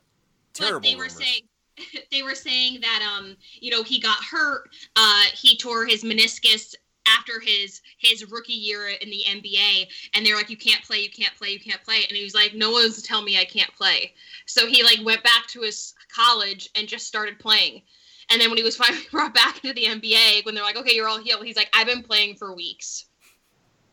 [0.53, 0.89] Terrible.
[0.89, 1.43] they were saying
[2.11, 4.69] they were saying that um you know he got hurt.
[4.95, 6.75] Uh, he tore his meniscus
[7.07, 11.09] after his his rookie year in the NBA, and they're like, "You can't play, you
[11.09, 13.73] can't play, you can't play," and he was like, "No one's tell me I can't
[13.73, 14.13] play."
[14.45, 17.83] So he like went back to his college and just started playing.
[18.31, 20.93] And then when he was finally brought back into the NBA, when they're like, okay,
[20.93, 23.05] you're all healed, he's like, I've been playing for weeks.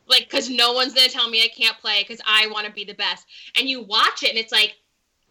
[0.06, 2.72] Like, because no one's going to tell me I can't play because I want to
[2.72, 3.26] be the best.
[3.58, 4.76] And you watch it and it's like,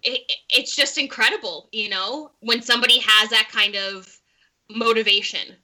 [0.03, 4.19] it, it's just incredible, you know, when somebody has that kind of
[4.69, 5.55] motivation.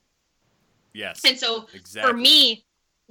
[0.92, 1.22] Yes.
[1.24, 2.10] And so exactly.
[2.10, 2.64] for me,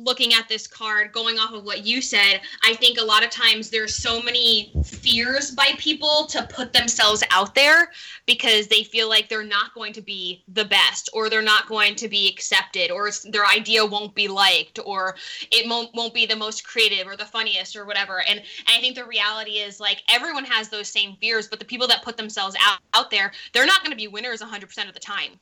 [0.03, 3.29] looking at this card, going off of what you said, I think a lot of
[3.29, 7.91] times there's so many fears by people to put themselves out there
[8.25, 11.95] because they feel like they're not going to be the best or they're not going
[11.95, 15.15] to be accepted or their idea won't be liked or
[15.51, 18.21] it won't, won't be the most creative or the funniest or whatever.
[18.27, 21.65] And, and I think the reality is like everyone has those same fears, but the
[21.65, 24.93] people that put themselves out, out there, they're not going to be winners 100% of
[24.93, 25.39] the time.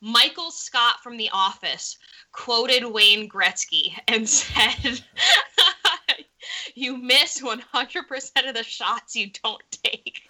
[0.00, 1.96] Michael Scott from The Office
[2.32, 5.00] quoted Wayne Gretzky and said,
[6.74, 10.22] You miss 100% of the shots you don't take.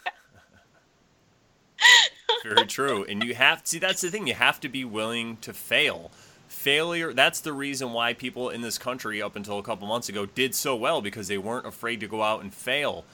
[2.44, 3.04] Very true.
[3.04, 6.10] And you have to see that's the thing, you have to be willing to fail.
[6.48, 10.26] Failure, that's the reason why people in this country up until a couple months ago
[10.26, 13.04] did so well because they weren't afraid to go out and fail.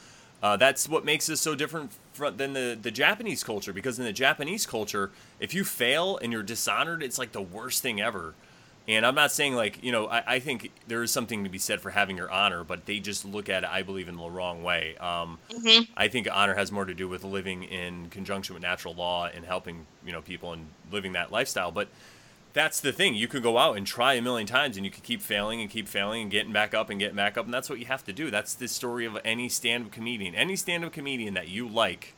[0.42, 4.12] Uh, that's what makes us so different than the, the Japanese culture because in the
[4.12, 5.10] Japanese culture,
[5.40, 8.34] if you fail and you're dishonored, it's like the worst thing ever.
[8.88, 11.58] And I'm not saying like you know I, I think there is something to be
[11.58, 14.28] said for having your honor, but they just look at it I believe in the
[14.28, 14.96] wrong way.
[14.96, 15.86] Um, Mhm.
[15.96, 19.44] I think honor has more to do with living in conjunction with natural law and
[19.44, 21.70] helping you know people and living that lifestyle.
[21.70, 21.88] But
[22.52, 23.14] that's the thing.
[23.14, 25.70] You could go out and try a million times, and you could keep failing and
[25.70, 28.04] keep failing and getting back up and getting back up, and that's what you have
[28.04, 28.30] to do.
[28.30, 30.34] That's the story of any stand-up comedian.
[30.34, 32.14] Any stand-up comedian that you like,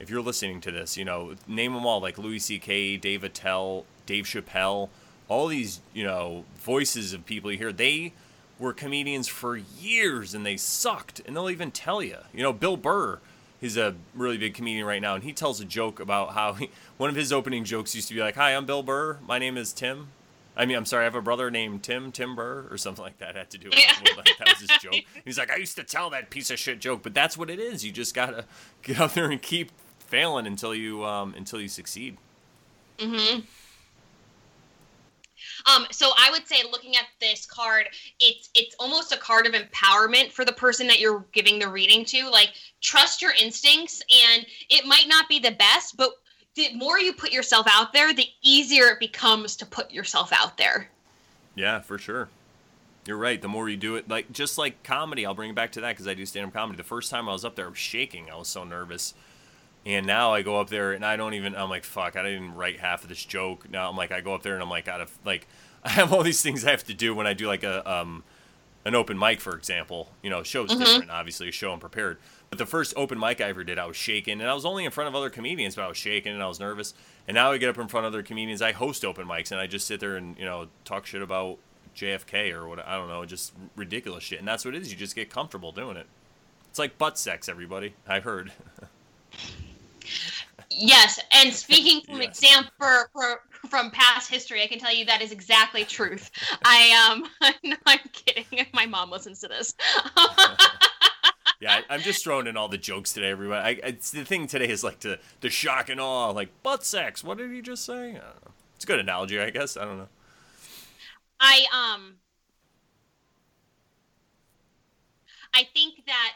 [0.00, 3.84] if you're listening to this, you know, name them all, like Louis C.K., Dave Attell,
[4.06, 4.88] Dave Chappelle,
[5.28, 7.72] all these, you know, voices of people you hear.
[7.72, 8.12] They
[8.58, 12.18] were comedians for years, and they sucked, and they'll even tell you.
[12.32, 13.20] You know, Bill Burr
[13.64, 16.70] he's a really big comedian right now, and he tells a joke about how he,
[16.98, 19.16] one of his opening jokes used to be like, "Hi, I'm Bill Burr.
[19.26, 20.08] My name is Tim.
[20.54, 23.18] I mean, I'm sorry, I have a brother named Tim Tim Burr or something like
[23.18, 23.30] that.
[23.30, 24.12] It had to do with Yeah.
[24.18, 25.00] like, that was his joke.
[25.24, 27.58] He's like, I used to tell that piece of shit joke, but that's what it
[27.58, 27.84] is.
[27.86, 28.44] You just gotta
[28.82, 32.18] get out there and keep failing until you um until you succeed.
[33.00, 33.40] hmm
[35.66, 37.86] Um, so I would say, looking at this card,
[38.20, 42.04] it's it's almost a card of empowerment for the person that you're giving the reading
[42.06, 42.28] to.
[42.30, 42.50] Like,
[42.80, 44.02] trust your instincts,
[44.34, 46.10] and it might not be the best, but
[46.54, 50.56] the more you put yourself out there, the easier it becomes to put yourself out
[50.56, 50.88] there.
[51.54, 52.28] Yeah, for sure.
[53.06, 53.40] You're right.
[53.40, 55.92] The more you do it, like just like comedy, I'll bring it back to that
[55.92, 56.76] because I do stand up comedy.
[56.76, 58.30] The first time I was up there, I was shaking.
[58.30, 59.14] I was so nervous.
[59.86, 61.54] And now I go up there and I don't even.
[61.54, 62.16] I'm like, fuck.
[62.16, 63.68] I didn't even write half of this joke.
[63.70, 65.46] Now I'm like, I go up there and I'm like, out of like,
[65.84, 68.24] I have all these things I have to do when I do like a um,
[68.86, 70.10] an open mic, for example.
[70.22, 70.78] You know, show's Mhm.
[70.78, 71.10] different.
[71.10, 72.18] Obviously, a show I'm prepared.
[72.50, 74.84] But the first open mic I ever did, I was shaking, and I was only
[74.84, 76.94] in front of other comedians, but I was shaking and I was nervous.
[77.26, 78.62] And now I get up in front of other comedians.
[78.62, 81.58] I host open mics, and I just sit there and you know talk shit about
[81.96, 84.38] JFK or what I don't know, just ridiculous shit.
[84.38, 84.90] And that's what it is.
[84.90, 86.06] You just get comfortable doing it.
[86.70, 87.94] It's like butt sex, everybody.
[88.08, 88.52] I heard.
[90.70, 92.38] Yes, and speaking from Yes.
[92.38, 96.30] example for, for, from past history, I can tell you that is exactly truth.
[96.64, 98.66] I um, no, I'm kidding.
[98.74, 99.74] My mom listens to this.
[101.60, 103.80] yeah, I, I'm just throwing in all the jokes today, everybody.
[103.82, 107.22] I, it's the thing today is like the the shock and awe, like butt sex.
[107.22, 108.10] What did he just say?
[108.10, 108.52] I don't know.
[108.76, 109.76] It's a good analogy, I guess.
[109.76, 110.08] I don't know.
[111.40, 112.16] I um
[115.54, 116.32] I think that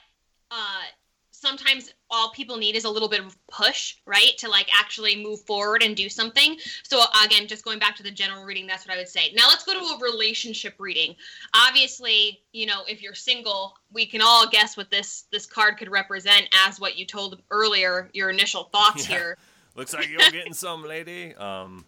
[0.51, 0.83] uh
[1.31, 4.33] sometimes all people need is a little bit of push, right?
[4.39, 6.57] To like actually move forward and do something.
[6.83, 9.33] So again, just going back to the general reading, that's what I would say.
[9.35, 11.15] Now let's go to a relationship reading.
[11.55, 15.91] Obviously, you know, if you're single, we can all guess what this this card could
[15.91, 19.17] represent as what you told earlier, your initial thoughts Yeah.
[19.17, 19.39] here.
[19.75, 21.35] Looks like you're getting some, lady.
[21.37, 21.85] Um,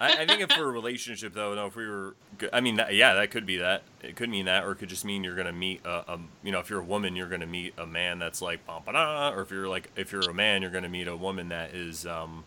[0.00, 2.14] I, I think if for a relationship, though, no, if we were,
[2.52, 3.82] I mean, that, yeah, that could be that.
[4.02, 6.52] It could mean that, or it could just mean you're gonna meet a, a you
[6.52, 9.50] know, if you're a woman, you're gonna meet a man that's like, bum, or if
[9.50, 12.44] you're like, if you're a man, you're gonna meet a woman that is, um,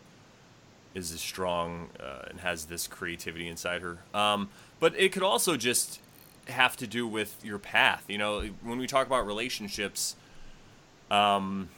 [0.96, 4.00] is strong uh, and has this creativity inside her.
[4.14, 4.50] Um,
[4.80, 6.00] but it could also just
[6.48, 8.06] have to do with your path.
[8.08, 10.16] You know, when we talk about relationships,
[11.12, 11.70] um,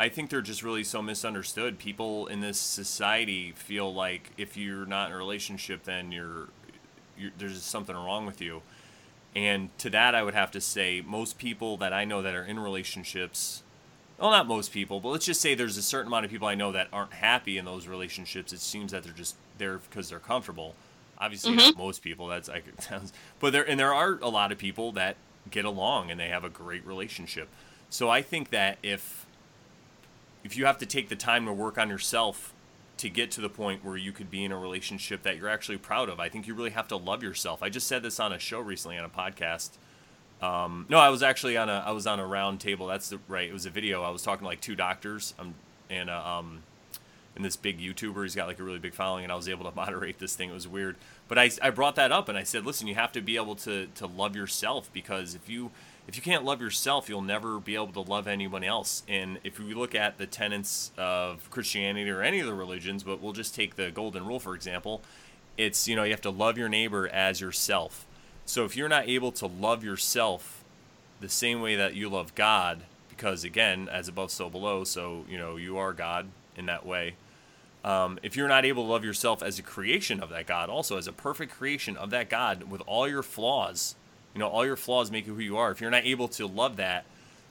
[0.00, 1.78] I think they're just really so misunderstood.
[1.78, 6.48] People in this society feel like if you're not in a relationship, then you're,
[7.18, 8.62] you're there's something wrong with you.
[9.36, 12.42] And to that, I would have to say most people that I know that are
[12.42, 13.62] in relationships,
[14.18, 16.54] well, not most people, but let's just say there's a certain amount of people I
[16.54, 18.54] know that aren't happy in those relationships.
[18.54, 20.76] It seems that they're just there because they're comfortable.
[21.18, 21.82] Obviously, not mm-hmm.
[21.82, 22.26] most people.
[22.26, 25.16] That's like it sounds, but there and there are a lot of people that
[25.50, 27.50] get along and they have a great relationship.
[27.90, 29.26] So I think that if
[30.44, 32.52] if you have to take the time to work on yourself
[32.98, 35.78] to get to the point where you could be in a relationship that you're actually
[35.78, 37.62] proud of, I think you really have to love yourself.
[37.62, 39.70] I just said this on a show recently on a podcast.
[40.42, 42.86] Um, no, I was actually on a I was on a round table.
[42.86, 43.48] That's the right.
[43.48, 44.02] It was a video.
[44.02, 45.34] I was talking to like two doctors.
[45.38, 45.54] Um,
[45.90, 46.62] and uh, um,
[47.36, 48.22] and this big YouTuber.
[48.22, 50.50] He's got like a really big following, and I was able to moderate this thing.
[50.50, 50.96] It was weird,
[51.28, 53.56] but I, I brought that up and I said, listen, you have to be able
[53.56, 55.70] to to love yourself because if you
[56.10, 59.04] if you can't love yourself, you'll never be able to love anyone else.
[59.06, 63.22] And if we look at the tenets of Christianity or any of the religions, but
[63.22, 65.02] we'll just take the golden rule for example,
[65.56, 68.08] it's you know you have to love your neighbor as yourself.
[68.44, 70.64] So if you're not able to love yourself
[71.20, 75.38] the same way that you love God, because again, as above, so below, so you
[75.38, 77.14] know you are God in that way.
[77.84, 80.98] Um, if you're not able to love yourself as a creation of that God, also
[80.98, 83.94] as a perfect creation of that God with all your flaws,
[84.34, 85.70] you know, all your flaws make you who you are.
[85.70, 87.04] If you're not able to love that,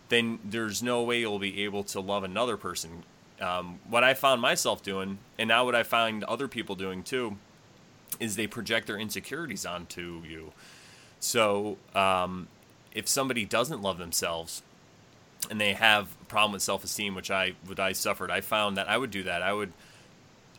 [0.09, 3.03] then there's no way you'll be able to love another person.
[3.39, 7.37] Um, what I found myself doing, and now what I find other people doing too,
[8.19, 10.51] is they project their insecurities onto you.
[11.19, 12.47] So um,
[12.93, 14.61] if somebody doesn't love themselves
[15.49, 18.89] and they have a problem with self-esteem, which I what I suffered, I found that
[18.89, 19.41] I would do that.
[19.41, 19.73] I would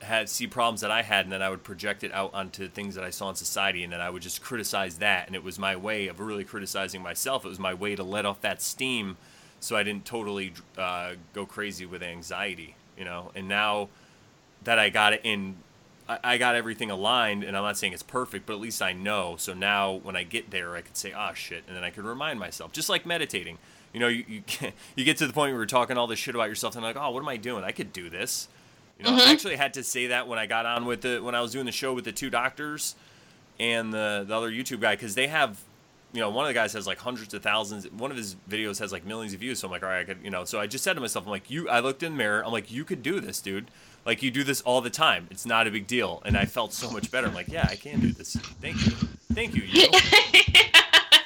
[0.03, 2.95] had see problems that I had, and then I would project it out onto things
[2.95, 5.27] that I saw in society, and then I would just criticize that.
[5.27, 7.45] And it was my way of really criticizing myself.
[7.45, 9.17] It was my way to let off that steam,
[9.61, 13.31] so I didn't totally uh, go crazy with anxiety, you know.
[13.35, 13.89] And now
[14.65, 15.57] that I got it in,
[16.09, 18.93] I, I got everything aligned, and I'm not saying it's perfect, but at least I
[18.93, 19.37] know.
[19.39, 21.91] So now when I get there, I could say, "Ah, oh, shit," and then I
[21.91, 23.59] could remind myself, just like meditating.
[23.93, 24.43] You know, you, you,
[24.97, 26.97] you get to the point where you're talking all this shit about yourself, and like,
[26.97, 27.65] oh, what am I doing?
[27.65, 28.49] I could do this
[29.01, 29.29] you know, mm-hmm.
[29.29, 31.53] I actually had to say that when I got on with the when I was
[31.53, 32.95] doing the show with the two doctors
[33.59, 35.59] and the the other YouTube guy because they have
[36.13, 37.89] you know, one of the guys has like hundreds of thousands.
[37.93, 39.61] One of his videos has like millions of views.
[39.61, 40.45] So I'm like, all right, I could, you know.
[40.45, 41.69] So I just said to myself, I'm like, you.
[41.69, 42.45] I looked in the mirror.
[42.45, 43.71] I'm like, you could do this, dude.
[44.05, 45.29] Like you do this all the time.
[45.31, 46.21] It's not a big deal.
[46.25, 47.29] And I felt so much better.
[47.29, 48.35] I'm like, yeah, I can do this.
[48.61, 48.93] Thank you,
[49.33, 49.63] thank you.
[49.63, 49.89] you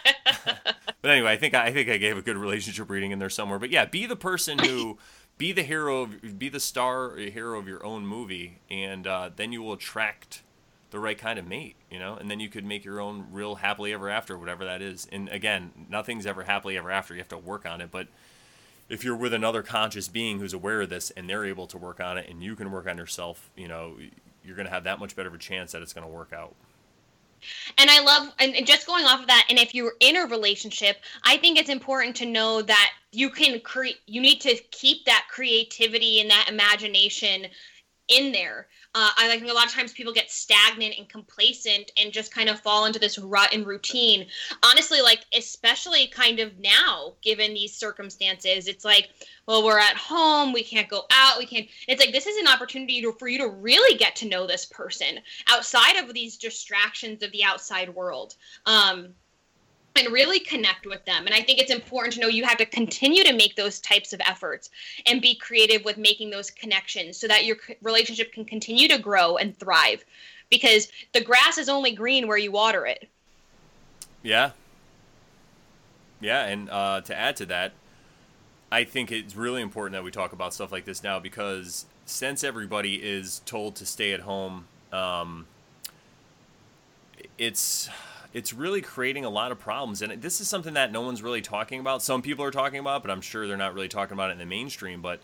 [1.02, 3.58] but anyway, I think I think I gave a good relationship reading in there somewhere.
[3.58, 4.98] But yeah, be the person who
[5.38, 9.52] be the hero of, be the star hero of your own movie and uh, then
[9.52, 10.42] you will attract
[10.90, 12.16] the right kind of mate you know?
[12.16, 15.08] And then you could make your own real happily ever after whatever that is.
[15.10, 17.14] And again nothing's ever happily ever after.
[17.14, 17.90] You have to work on it.
[17.90, 18.08] But
[18.88, 22.00] if you're with another conscious being who's aware of this and they're able to work
[22.00, 23.96] on it and you can work on yourself you know
[24.44, 26.32] you're going to have that much better of a chance that it's going to work
[26.32, 26.54] out.
[27.76, 30.98] And I love, and just going off of that, and if you're in a relationship,
[31.24, 35.26] I think it's important to know that you can create, you need to keep that
[35.30, 37.46] creativity and that imagination
[38.08, 38.68] in there.
[38.96, 42.48] Uh, I think a lot of times people get stagnant and complacent and just kind
[42.48, 44.26] of fall into this rut and routine.
[44.62, 49.08] Honestly, like, especially kind of now, given these circumstances, it's like,
[49.46, 51.66] well, we're at home, we can't go out, we can't.
[51.88, 54.64] It's like this is an opportunity to, for you to really get to know this
[54.64, 58.36] person outside of these distractions of the outside world.
[58.64, 59.08] Um,
[59.96, 61.26] and really connect with them.
[61.26, 64.12] And I think it's important to know you have to continue to make those types
[64.12, 64.70] of efforts
[65.06, 69.36] and be creative with making those connections so that your relationship can continue to grow
[69.36, 70.04] and thrive
[70.50, 73.08] because the grass is only green where you water it.
[74.22, 74.50] Yeah.
[76.20, 76.46] Yeah.
[76.46, 77.72] And uh, to add to that,
[78.72, 82.42] I think it's really important that we talk about stuff like this now because since
[82.42, 85.46] everybody is told to stay at home, um,
[87.38, 87.88] it's
[88.34, 90.02] it's really creating a lot of problems.
[90.02, 92.02] And this is something that no one's really talking about.
[92.02, 94.38] Some people are talking about, but I'm sure they're not really talking about it in
[94.38, 95.00] the mainstream.
[95.00, 95.20] But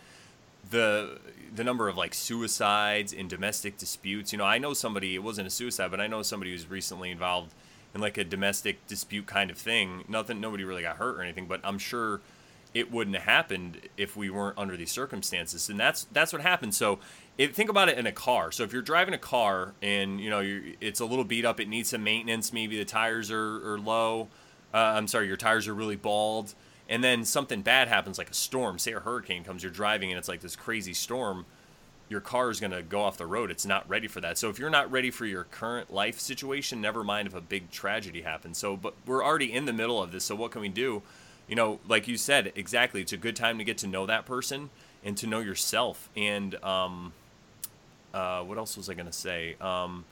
[0.71, 1.19] the
[1.53, 4.33] the number of like suicides and domestic disputes.
[4.33, 5.17] You know, I know somebody.
[5.17, 7.53] It wasn't a suicide, but I know somebody who's recently involved
[7.95, 10.05] in like a domestic dispute kind of thing.
[10.07, 10.41] Nothing.
[10.41, 11.47] Nobody really got hurt or anything.
[11.47, 12.21] But I'm sure
[12.73, 15.69] it wouldn't have happened if we weren't under these circumstances.
[15.69, 16.75] And that's that's what happened.
[16.75, 17.01] So
[17.41, 18.53] if, think about it in a car.
[18.53, 20.43] So if you're driving a car and you know
[20.81, 22.53] it's a little beat up, it needs some maintenance.
[22.53, 24.29] Maybe the tires are, are low.
[24.75, 26.55] Uh, I'm sorry, your tires are really bald,
[26.87, 28.79] and then something bad happens, like a storm.
[28.79, 31.47] Say a hurricane comes, you're driving and it's like this crazy storm.
[32.11, 33.51] Your car is going to go off the road.
[33.51, 34.37] It's not ready for that.
[34.37, 37.71] So if you're not ready for your current life situation, never mind if a big
[37.71, 38.59] tragedy happens.
[38.59, 40.25] So, but we're already in the middle of this.
[40.25, 41.03] So what can we do?
[41.49, 43.01] You know, like you said, exactly.
[43.01, 44.71] It's a good time to get to know that person
[45.05, 46.11] and to know yourself.
[46.17, 47.13] And um,
[48.13, 49.57] uh, what else was I gonna say?
[49.61, 50.05] Um,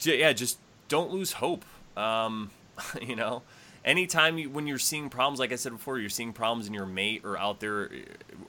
[0.00, 0.58] yeah, just
[0.88, 1.64] don't lose hope.
[1.96, 2.50] Um,
[3.02, 3.42] you know,
[3.84, 6.86] anytime you, when you're seeing problems, like I said before, you're seeing problems in your
[6.86, 7.90] mate or out there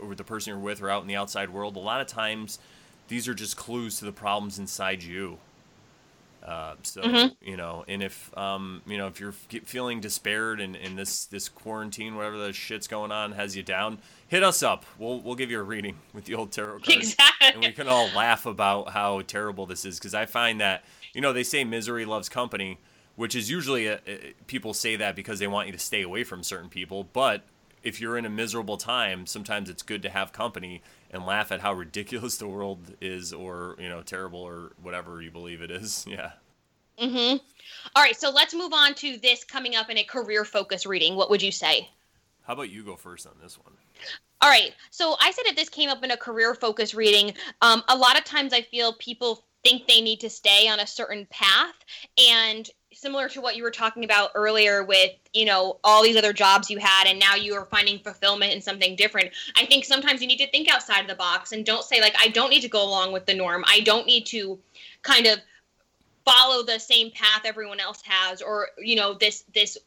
[0.02, 1.76] uh, with the person you're with or out in the outside world.
[1.76, 2.60] A lot of times,
[3.08, 5.38] these are just clues to the problems inside you.
[6.44, 7.48] Uh, so mm-hmm.
[7.48, 11.48] you know, and if um, you know if you're feeling despaired and, and this this
[11.48, 14.00] quarantine, whatever the shit's going on, has you down,
[14.32, 14.86] hit us up.
[14.98, 17.50] We'll we'll give you a reading with the old tarot cards, exactly.
[17.54, 20.00] and we can all laugh about how terrible this is.
[20.00, 22.80] Because I find that you know they say misery loves company,
[23.16, 26.24] which is usually a, a, people say that because they want you to stay away
[26.24, 27.04] from certain people.
[27.04, 27.44] But
[27.84, 31.60] if you're in a miserable time, sometimes it's good to have company and laugh at
[31.60, 36.06] how ridiculous the world is, or you know, terrible, or whatever you believe it is.
[36.18, 36.32] Yeah.
[37.02, 37.40] Mhm.
[37.96, 41.16] All right, so let's move on to this coming up in a career focus reading.
[41.16, 41.90] What would you say?
[42.52, 43.72] How about you go first on this one?
[44.42, 44.74] All right.
[44.90, 48.18] So I said if this came up in a career focus reading, um, a lot
[48.18, 51.76] of times I feel people think they need to stay on a certain path.
[52.30, 56.34] And similar to what you were talking about earlier with, you know, all these other
[56.34, 59.30] jobs you had and now you are finding fulfillment in something different.
[59.56, 62.18] I think sometimes you need to think outside of the box and don't say, like,
[62.20, 63.64] I don't need to go along with the norm.
[63.66, 64.60] I don't need to
[65.04, 65.40] kind of
[66.26, 69.78] follow the same path everyone else has or you know this this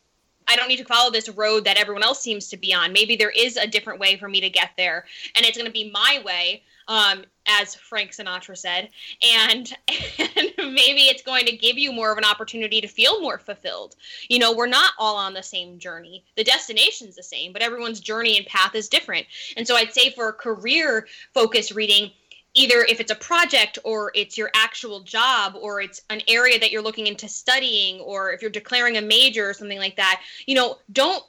[0.48, 2.92] I don't need to follow this road that everyone else seems to be on.
[2.92, 5.04] Maybe there is a different way for me to get there,
[5.36, 8.90] and it's going to be my way, um, as Frank Sinatra said.
[9.22, 13.38] And, and maybe it's going to give you more of an opportunity to feel more
[13.38, 13.96] fulfilled.
[14.28, 16.24] You know, we're not all on the same journey.
[16.36, 19.26] The destination's the same, but everyone's journey and path is different.
[19.56, 22.10] And so I'd say for a career focused reading,
[22.54, 26.70] either if it's a project or it's your actual job or it's an area that
[26.70, 30.54] you're looking into studying or if you're declaring a major or something like that you
[30.54, 31.24] know don't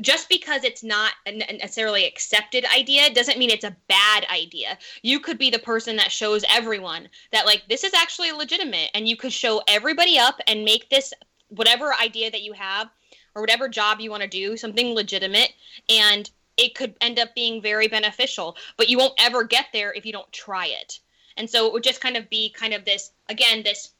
[0.00, 4.78] just because it's not a necessarily accepted idea doesn't mean it's a bad idea.
[5.02, 9.08] You could be the person that shows everyone that like this is actually legitimate and
[9.08, 11.14] you could show everybody up and make this
[11.48, 12.88] whatever idea that you have
[13.34, 15.52] or whatever job you want to do something legitimate
[15.88, 20.06] and it could end up being very beneficial, but you won't ever get there if
[20.06, 21.00] you don't try it.
[21.36, 23.92] And so it would just kind of be kind of this again this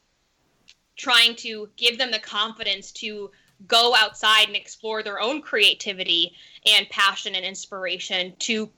[0.95, 3.29] trying to give them the confidence to
[3.67, 6.33] go outside and explore their own creativity
[6.65, 8.69] and passion and inspiration to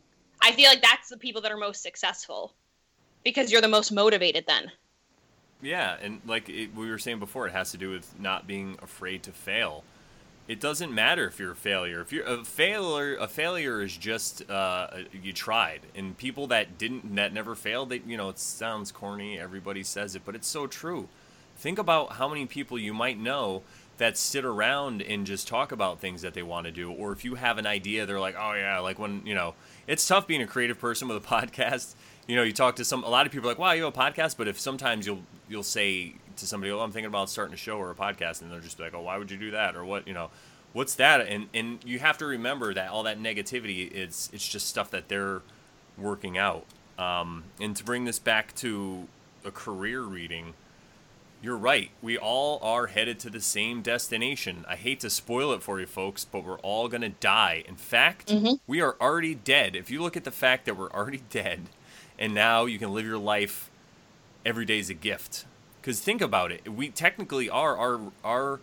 [0.41, 2.53] I feel like that's the people that are most successful
[3.23, 4.71] because you're the most motivated then.
[5.61, 8.77] Yeah, and like it, we were saying before, it has to do with not being
[8.81, 9.83] afraid to fail.
[10.49, 12.01] It doesn't matter if you're a failure.
[12.01, 15.81] If you're a failure, a failure is just uh, you tried.
[15.93, 19.39] And people that didn't, that never failed, they, you know, it sounds corny.
[19.39, 21.07] Everybody says it, but it's so true.
[21.55, 23.61] Think about how many people you might know
[23.99, 27.25] that sit around and just talk about things that they want to do or if
[27.25, 29.53] you have an idea they're like oh yeah like when you know
[29.87, 31.95] it's tough being a creative person with a podcast
[32.25, 33.97] you know you talk to some a lot of people like wow you have a
[33.99, 37.57] podcast but if sometimes you'll you'll say to somebody oh i'm thinking about starting a
[37.57, 39.83] show or a podcast and they're just like oh why would you do that or
[39.85, 40.29] what you know
[40.73, 44.67] what's that and and you have to remember that all that negativity, it's, it's just
[44.67, 45.41] stuff that they're
[45.97, 46.65] working out
[46.97, 49.07] um, and to bring this back to
[49.45, 50.53] a career reading
[51.41, 51.89] you're right.
[52.01, 54.65] We all are headed to the same destination.
[54.67, 57.63] I hate to spoil it for you folks, but we're all going to die.
[57.65, 58.55] In fact, mm-hmm.
[58.67, 59.73] we are already dead.
[59.73, 61.69] If you look at the fact that we're already dead
[62.17, 63.71] and now you can live your life
[64.45, 65.45] every day is a gift.
[65.81, 66.67] Cuz think about it.
[66.73, 68.59] We technically are our our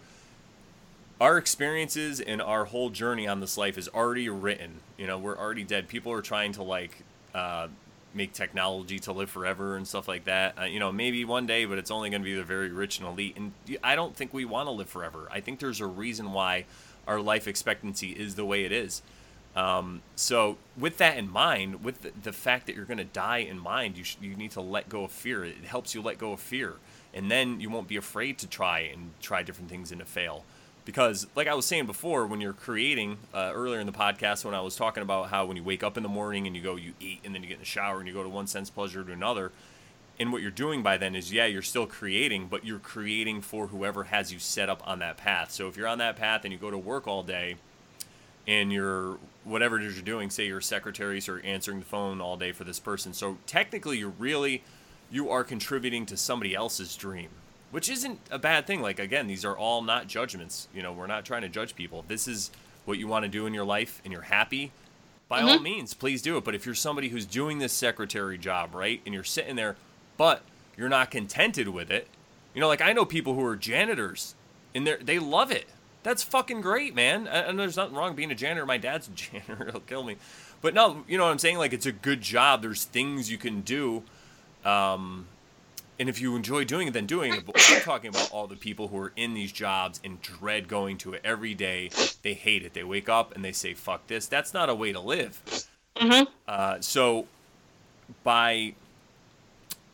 [1.21, 4.81] our experiences and our whole journey on this life is already written.
[4.99, 5.89] You know, we're already dead.
[5.89, 7.03] People are trying to like
[7.35, 7.69] uh,
[8.15, 10.59] make technology to live forever and stuff like that.
[10.59, 12.99] Uh, you know, maybe one day, but it's only going to be the very rich
[12.99, 13.37] and elite.
[13.37, 13.53] And
[13.83, 15.29] I don't think we want to live forever.
[15.31, 16.65] I think there's a reason why
[17.07, 19.03] our life expectancy is the way it is.
[19.55, 23.39] Um, so, with that in mind, with the, the fact that you're going to die
[23.39, 25.45] in mind, you sh- you need to let go of fear.
[25.45, 26.75] It helps you let go of fear,
[27.17, 30.45] and then you won't be afraid to try and try different things and to fail.
[30.85, 34.55] Because like i was saying before when you're creating uh, earlier in the podcast when
[34.55, 36.77] i was talking about how when you wake up in the morning and you go
[36.77, 38.71] you eat and then you get in the shower and you go to one sense
[38.71, 39.51] pleasure to another
[40.19, 43.67] and what you're doing by then is yeah you're still creating but you're creating for
[43.69, 45.51] whoever has you set up on that path.
[45.51, 47.57] So if you're on that path and you go to work all day
[48.47, 52.37] and you're whatever it is you're doing say you're so you're answering the phone all
[52.37, 53.13] day for this person.
[53.13, 54.63] So technically you're really
[55.11, 57.31] you are contributing to somebody else's dream
[57.71, 58.81] which isn't a bad thing.
[58.81, 60.69] Like again, these are all not judgments.
[60.75, 62.05] You know, we're not trying to judge people.
[62.09, 62.51] This is
[62.85, 64.73] what you want to do in your life, and you're happy.
[65.29, 65.49] By mm-hmm.
[65.49, 66.45] all means, please do it.
[66.45, 69.77] But if you're somebody who's doing this secretary job, right, and you're sitting there,
[70.17, 70.43] but
[70.77, 72.09] you're not contented with it,
[72.55, 74.35] you know, like I know people who are janitors,
[74.75, 75.67] and they they love it.
[76.03, 77.27] That's fucking great, man.
[77.27, 78.65] And there's nothing wrong being a janitor.
[78.65, 80.17] My dad's a janitor; he'll kill me.
[80.63, 81.59] But no, you know what I'm saying?
[81.59, 82.63] Like it's a good job.
[82.63, 84.05] There's things you can do.
[84.67, 85.27] Um,
[85.99, 87.47] and if you enjoy doing it, then doing it.
[87.47, 90.99] But we're talking about all the people who are in these jobs and dread going
[90.99, 91.91] to it every day.
[92.23, 92.75] They hate it.
[92.75, 95.43] They wake up and they say, "Fuck this." That's not a way to live.
[95.97, 96.25] Mm-hmm.
[96.47, 97.27] Uh, so,
[98.23, 98.75] by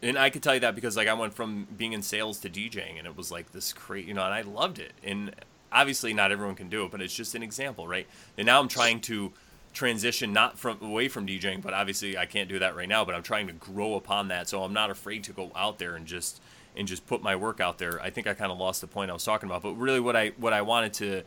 [0.03, 2.51] and I could tell you that because like I went from being in sales to
[2.51, 4.93] DJing, and it was like this crazy, you know, and I loved it.
[5.05, 5.35] And
[5.70, 8.09] obviously, not everyone can do it, but it's just an example, right?
[8.37, 9.33] And now I'm trying to
[9.73, 13.05] transition not from away from DJing, but obviously I can't do that right now.
[13.05, 15.95] But I'm trying to grow upon that, so I'm not afraid to go out there
[15.95, 16.41] and just
[16.77, 18.01] and just put my work out there.
[18.01, 20.16] I think I kind of lost the point I was talking about, but really what
[20.16, 21.23] I what I wanted to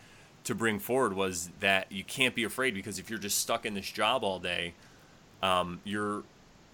[0.46, 3.74] to bring forward was that you can't be afraid because if you're just stuck in
[3.74, 4.74] this job all day,
[5.42, 6.24] um, you're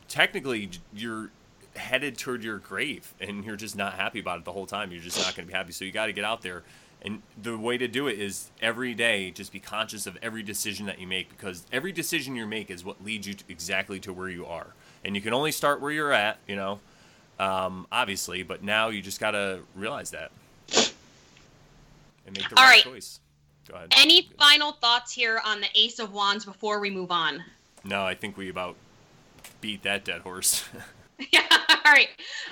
[0.08, 1.30] technically you're
[1.76, 4.92] headed toward your grave and you're just not happy about it the whole time.
[4.92, 5.72] You're just not going to be happy.
[5.72, 6.64] So you got to get out there
[7.02, 10.86] and the way to do it is every day, just be conscious of every decision
[10.86, 14.14] that you make because every decision you make is what leads you to exactly to
[14.14, 14.68] where you are.
[15.04, 16.80] And you can only start where you're at, you know,
[17.40, 20.32] um, obviously, but now you just got to realize that
[22.26, 23.20] and make the right, right, choice.
[23.68, 23.94] Go ahead.
[23.98, 27.44] Any final thoughts here on the Ace of Wands before we move on?
[27.84, 28.76] No, I think we about
[29.60, 30.64] beat that dead horse.
[31.32, 31.42] yeah.
[31.86, 32.10] All right.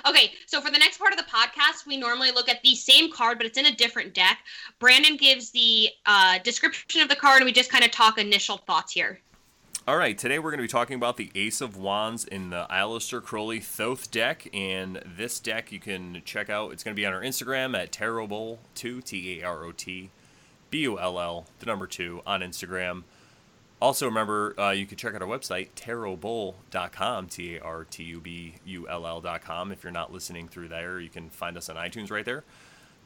[0.08, 0.32] Okay.
[0.46, 3.38] So for the next part of the podcast, we normally look at the same card,
[3.38, 4.38] but it's in a different deck.
[4.78, 8.58] Brandon gives the uh, description of the card, and we just kind of talk initial
[8.58, 9.20] thoughts here.
[9.88, 10.16] All right.
[10.16, 13.60] Today we're going to be talking about the Ace of Wands in the Aleister Crowley
[13.60, 16.72] Thoth deck, and this deck you can check out.
[16.72, 20.10] It's going to be on our Instagram at Tarot2 T A R O T
[20.70, 23.04] B U L L, the number two on Instagram.
[23.80, 28.20] Also, remember, uh, you can check out our website, tarotbull.com, T A R T U
[28.20, 29.72] B U L L.com.
[29.72, 32.44] If you're not listening through there, you can find us on iTunes right there.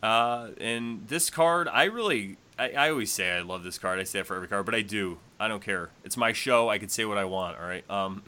[0.03, 4.01] Uh, and this card, I really, I, I always say I love this card.
[4.01, 5.18] I say it for every card, but I do.
[5.39, 5.91] I don't care.
[6.05, 6.68] It's my show.
[6.68, 7.89] I can say what I want, all right?
[7.89, 8.25] Um,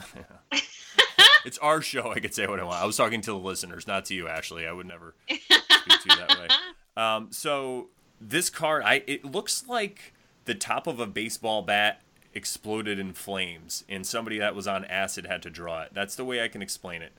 [1.44, 2.12] it's our show.
[2.12, 2.80] I could say what I want.
[2.80, 4.66] I was talking to the listeners, not to you, Ashley.
[4.66, 6.48] I would never speak to you that way.
[6.98, 7.88] Um, so
[8.22, 10.14] this card, I it looks like
[10.46, 12.00] the top of a baseball bat
[12.36, 15.90] exploded in flames, and somebody that was on acid had to draw it.
[15.94, 17.12] That's the way I can explain it.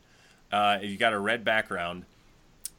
[0.52, 2.06] Uh, you got a red background,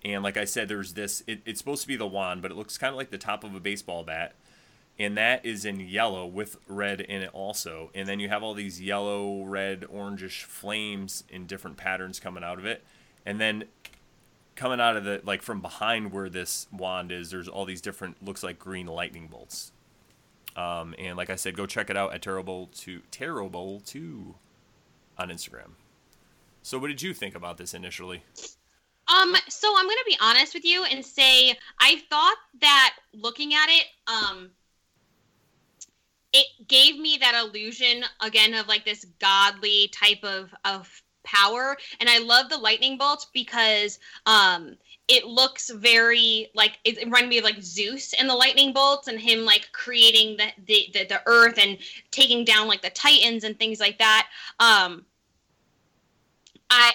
[0.05, 1.23] and like I said, there's this.
[1.27, 3.43] It, it's supposed to be the wand, but it looks kind of like the top
[3.43, 4.35] of a baseball bat,
[4.99, 7.91] and that is in yellow with red in it also.
[7.93, 12.61] And then you have all these yellow, red, orangish flames in different patterns coming out
[12.61, 12.85] of it,
[13.27, 13.65] and then
[14.55, 18.25] coming out of the like from behind where this wand is, there's all these different
[18.25, 19.73] looks like green lightning bolts.
[20.59, 24.35] Um, and like I said, go check it out at TarotBull2 Terrible Two
[25.17, 25.71] on Instagram.
[26.63, 28.25] So, what did you think about this initially?
[29.07, 33.69] Um, so I'm gonna be honest with you and say I thought that looking at
[33.69, 34.51] it, um,
[36.33, 42.09] it gave me that illusion again of like this godly type of of power, and
[42.09, 44.77] I love the lightning bolts because um
[45.09, 49.19] it looks very like it, reminded me of like Zeus and the lightning bolts and
[49.19, 51.79] him like creating the, the the, the earth and
[52.11, 54.29] taking down like the titans and things like that.
[54.61, 55.07] Um,
[56.71, 56.93] I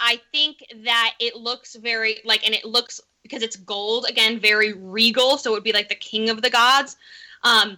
[0.00, 4.72] I think that it looks very like and it looks because it's gold again very
[4.72, 6.96] regal so it would be like the king of the gods.
[7.42, 7.76] Um,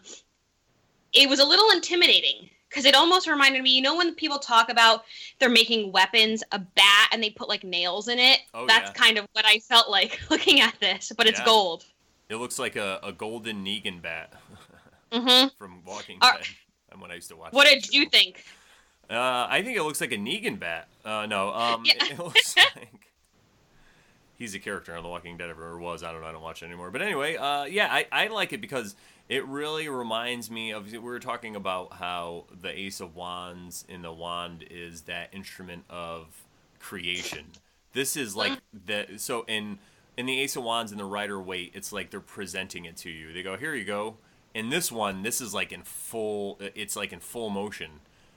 [1.13, 4.69] it was a little intimidating because it almost reminded me you know when people talk
[4.69, 5.05] about
[5.39, 8.93] they're making weapons a bat and they put like nails in it Oh, that's yeah.
[9.05, 11.87] kind of what i felt like looking at this but it's gold
[12.29, 14.35] It looks like a, a golden Negan bat
[15.13, 15.49] mm-hmm.
[15.57, 16.41] from Walking Dead.
[16.93, 17.53] And when I used to watch.
[17.53, 18.45] what did you think
[19.09, 20.89] Uh, I think it looks like a Negan bat.
[21.05, 21.95] Uh, no, um, Yeah.
[21.97, 23.07] it, it looks like
[24.37, 26.03] he's a character on The Walking Dead, or was.
[26.03, 26.27] I don't know.
[26.27, 26.91] I don't watch it anymore.
[26.91, 28.97] But anyway, uh, yeah, I, I like it because
[29.29, 30.91] it really reminds me of.
[30.93, 35.85] We were talking about how the Ace of Wands in the wand is that instrument
[35.91, 36.45] of
[36.79, 37.47] creation.
[37.93, 38.79] This is like mm-hmm.
[39.13, 39.79] the so in
[40.17, 43.11] in the Ace of Wands and the Rider Waite, it's like they're presenting it to
[43.11, 43.33] you.
[43.33, 44.17] They go, here you go.
[44.55, 46.59] In this one, this is like in full.
[46.75, 47.91] It's like in full motion.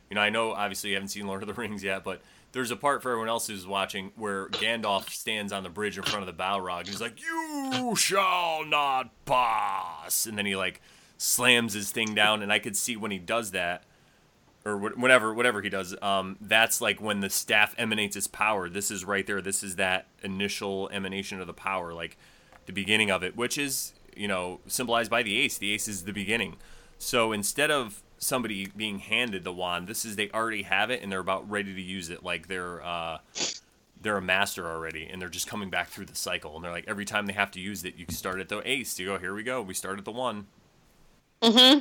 [0.09, 2.21] You know, I know obviously you haven't seen Lord of the Rings yet, but
[2.51, 6.03] there's a part for everyone else who's watching where Gandalf stands on the bridge in
[6.03, 10.81] front of the Balrog and he's like, "You shall not pass," and then he like
[11.17, 13.83] slams his thing down, and I could see when he does that,
[14.65, 15.95] or whatever, whatever he does.
[16.01, 18.69] Um, that's like when the staff emanates its power.
[18.69, 19.41] This is right there.
[19.41, 22.17] This is that initial emanation of the power, like
[22.65, 25.57] the beginning of it, which is you know symbolized by the ace.
[25.57, 26.55] The ace is the beginning.
[26.97, 31.11] So instead of somebody being handed the wand, this is they already have it and
[31.11, 32.23] they're about ready to use it.
[32.23, 33.19] Like they're uh,
[34.01, 36.55] they're a master already, and they're just coming back through the cycle.
[36.55, 38.99] And they're like every time they have to use it, you start at the ace.
[38.99, 39.61] You go here we go.
[39.61, 40.47] We start at the one.
[41.41, 41.79] mm-hmm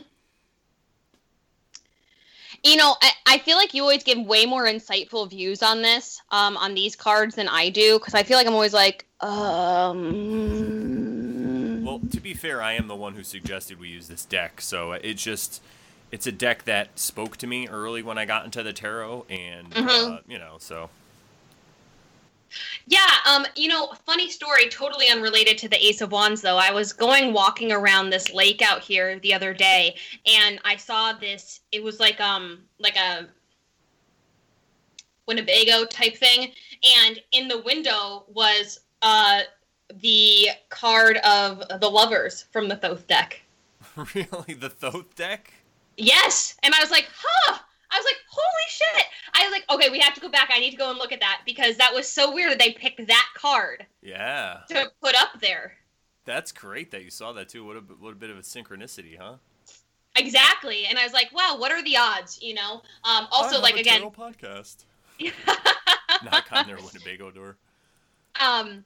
[2.65, 6.21] you know I, I feel like you always give way more insightful views on this
[6.31, 11.85] um, on these cards than i do because i feel like i'm always like um
[11.85, 14.93] Well, to be fair, I am the one who suggested we use this deck, so
[14.93, 15.63] it's just
[16.11, 19.73] it's a deck that spoke to me early when I got into the tarot, and
[19.75, 20.23] uh, Mhm.
[20.31, 20.91] you know, so
[22.87, 26.57] Yeah, um, you know, funny story, totally unrelated to the Ace of Wands though.
[26.57, 29.97] I was going walking around this lake out here the other day
[30.27, 33.29] and I saw this it was like um like a
[35.27, 36.53] Winnebago type thing
[37.05, 39.41] and in the window was uh
[40.01, 43.43] the card of the lovers from the Thoth deck.
[44.15, 45.53] really the Thoth deck.
[45.99, 46.55] Yes.
[46.63, 47.59] And I was like, huh.
[47.91, 49.07] I was like, holy shit.
[49.35, 50.51] I was like, okay, we have to go back.
[50.55, 52.73] I need to go and look at that because that was so weird that they
[52.73, 55.73] picked that card Yeah, to put up there.
[56.25, 57.65] that's great that you saw that too.
[57.65, 59.35] What a what a bit of a synchronicity, huh?
[60.17, 60.85] Exactly.
[60.87, 62.39] And I was like, wow, what are the odds?
[62.43, 62.83] You know?
[63.05, 64.85] Um, also, like, a again, podcast.
[66.25, 67.57] Knock on their Winnebago door.
[68.41, 68.85] um,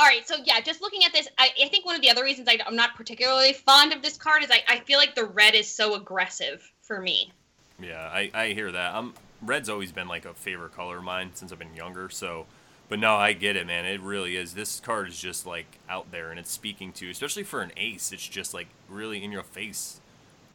[0.00, 0.26] all right.
[0.26, 2.58] So, yeah, just looking at this, I, I think one of the other reasons I,
[2.66, 5.70] I'm not particularly fond of this card is I, I feel like the red is
[5.70, 7.30] so aggressive for me.
[7.78, 8.94] Yeah, I, I hear that.
[8.94, 12.08] Um, red's always been like a favorite color of mine since I've been younger.
[12.08, 12.46] So,
[12.88, 13.84] but no, I get it, man.
[13.84, 14.54] It really is.
[14.54, 18.10] This card is just like out there and it's speaking to, especially for an ace.
[18.10, 20.00] It's just like really in your face,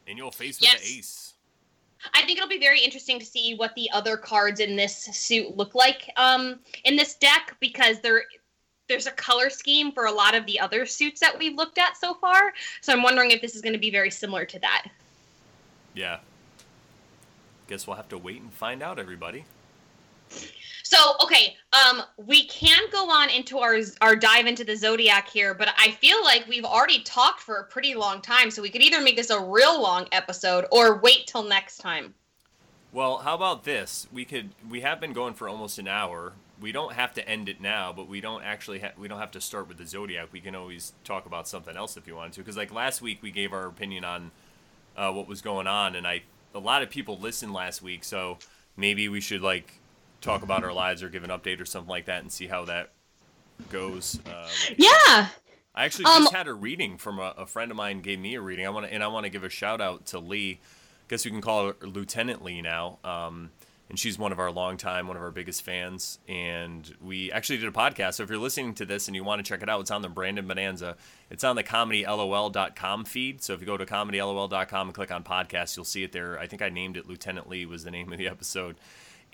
[0.08, 0.82] in your face with Yes.
[0.82, 1.34] the ace.
[2.14, 5.56] I think it'll be very interesting to see what the other cards in this suit
[5.56, 8.24] look like um, in this deck because there
[8.88, 11.98] there's a color scheme for a lot of the other suits that we've looked at
[11.98, 12.54] so far.
[12.82, 14.88] So I'm wondering if this is going to be very similar to that.
[15.94, 16.20] Yeah.
[17.68, 19.46] Guess we'll have to wait and find out, everybody.
[20.84, 25.56] So okay, um, we can go on into our our dive into the zodiac here,
[25.56, 28.84] but I feel like we've already talked for a pretty long time, so we could
[28.84, 32.14] either make this a real long episode or wait till next time.
[32.92, 34.08] Well, how about this?
[34.12, 36.34] We could we have been going for almost an hour.
[36.60, 39.32] We don't have to end it now, but we don't actually ha- we don't have
[39.32, 40.30] to start with the zodiac.
[40.32, 42.40] We can always talk about something else if you want to.
[42.40, 44.32] Because like last week, we gave our opinion on
[44.96, 48.38] uh, what was going on, and I a lot of people listened last week, so
[48.78, 49.80] maybe we should like
[50.22, 52.66] talk about our lives or give an update or something like that and see how
[52.66, 52.92] that
[53.70, 54.20] goes.
[54.26, 54.48] Uh,
[54.78, 55.30] yeah.
[55.76, 58.36] I actually just um, had a reading from a, a, friend of mine gave me
[58.36, 58.66] a reading.
[58.66, 60.60] I want to and I want to give a shout out to Lee.
[60.62, 62.98] I guess we can call her Lieutenant Lee now.
[63.04, 63.52] Um,
[63.90, 66.20] and she's one of our long time, one of our biggest fans.
[66.28, 68.16] And we actually did a podcast.
[68.16, 70.02] So if you're listening to this and you want to check it out, it's on
[70.02, 70.96] the Brandon Bonanza.
[71.30, 73.44] It's on the comedylol.com feed.
[73.44, 76.40] So if you go to comedylol.com and click on podcast, you'll see it there.
[76.40, 78.76] I think I named it Lieutenant Lee was the name of the episode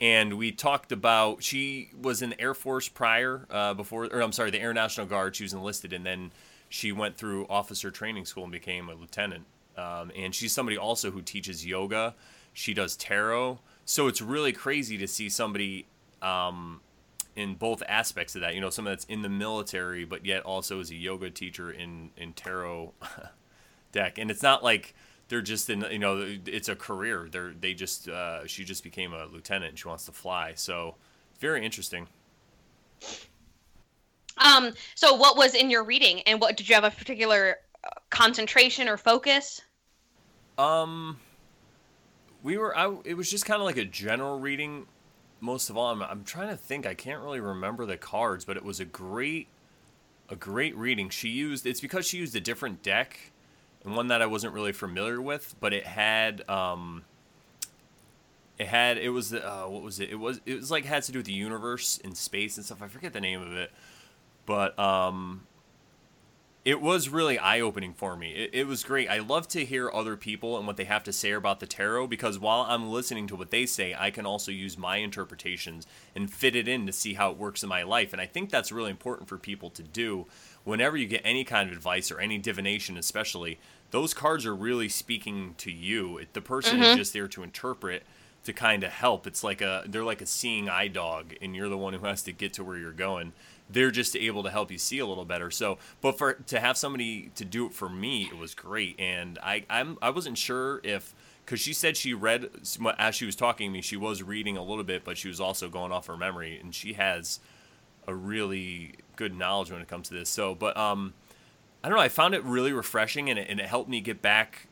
[0.02, 4.32] and we talked about she was in the Air Force prior uh, before, or I'm
[4.32, 5.36] sorry, the Air National Guard.
[5.36, 6.32] She was enlisted, and then
[6.68, 9.45] she went through officer training school and became a lieutenant.
[9.78, 12.16] Um, and she's somebody also who teaches yoga.
[12.52, 13.60] She does tarot.
[13.86, 15.86] So it's really crazy to see somebody
[16.22, 16.82] um,
[17.36, 18.56] in both aspects of that.
[18.56, 22.12] You know, someone that's in the military, but yet also is a yoga teacher in
[22.16, 22.94] in tarot
[23.92, 24.18] deck.
[24.18, 24.94] And it's not like
[25.32, 29.14] they're just in you know it's a career they're they just uh, she just became
[29.14, 30.96] a lieutenant she wants to fly so
[31.40, 32.06] very interesting
[34.38, 37.56] um so what was in your reading and what did you have a particular
[37.86, 39.62] uh, concentration or focus
[40.58, 41.18] um
[42.44, 44.88] we were I, it was just kind of like a general reading
[45.39, 48.58] most of all I'm, I'm trying to think i can't really remember the cards but
[48.58, 49.48] it was a great
[50.30, 53.32] a great reading she used it's because she used a different deck
[53.84, 57.04] and one that I wasn't really familiar with, but it had um,
[58.58, 60.10] it had it was uh, what was it?
[60.10, 62.82] It was it was like had to do with the universe and space and stuff.
[62.82, 63.72] I forget the name of it,
[64.46, 65.48] but um,
[66.64, 68.32] it was really eye opening for me.
[68.34, 69.09] It, it was great.
[69.09, 72.07] I love to hear other people and what they have to say about the tarot
[72.07, 76.32] because while I'm listening to what they say, I can also use my interpretations and
[76.32, 78.14] fit it in to see how it works in my life.
[78.14, 80.28] And I think that's really important for people to do
[80.64, 83.59] whenever you get any kind of advice or any divination, especially,
[83.91, 86.20] those cards are really speaking to you.
[86.34, 86.84] The person mm-hmm.
[86.84, 88.03] is just there to interpret,
[88.43, 89.28] to kind of help.
[89.28, 92.24] It's like a they're like a seeing eye dog, and you're the one who has
[92.24, 93.34] to get to where you're going.
[93.72, 95.52] They're just able to help you see a little better.
[95.52, 99.00] So, but for to have somebody to do it for me, it was great.
[99.00, 101.14] And I I'm I wasn't sure if
[101.46, 102.50] because she said she read
[102.98, 105.40] as she was talking to me, she was reading a little bit, but she was
[105.40, 107.40] also going off her memory, and she has
[108.08, 110.30] a really good knowledge when it comes to this.
[110.30, 111.14] So, but um,
[111.84, 112.04] I don't know.
[112.04, 114.68] I found it really refreshing, and it, and it helped me get back,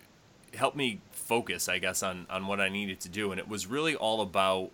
[0.53, 3.31] helped me focus, I guess, on on what I needed to do.
[3.31, 4.71] And it was really all about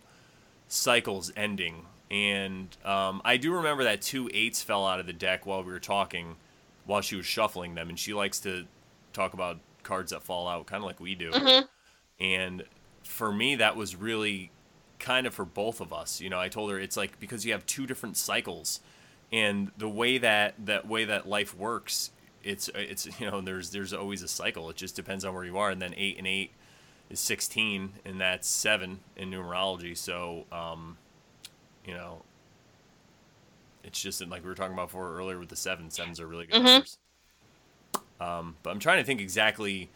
[0.68, 1.86] cycles ending.
[2.16, 5.72] And um, I do remember that two eights fell out of the deck while we
[5.74, 6.38] were talking,
[6.86, 8.64] while she was shuffling them, and she likes to
[9.12, 11.32] talk about cards that fall out, kind of like we do.
[11.32, 11.66] Mm-hmm.
[12.24, 12.64] And
[13.04, 14.50] for me, that was really
[14.98, 16.22] kind of for both of us.
[16.22, 18.80] You know, I told her it's like because you have two different cycles,
[19.34, 22.12] and the way that that way that life works,
[22.46, 24.70] it's it's you know there's there's always a cycle.
[24.70, 26.52] It just depends on where you are, and then eight and eight
[27.10, 29.98] is sixteen, and that's seven in numerology.
[29.98, 30.96] So, um,
[31.86, 32.24] you know,
[33.84, 35.90] it's just like we were talking about before earlier with the seven.
[35.90, 36.66] Sevens are really good mm-hmm.
[36.66, 36.98] numbers.
[38.20, 39.90] Um, but I'm trying to think exactly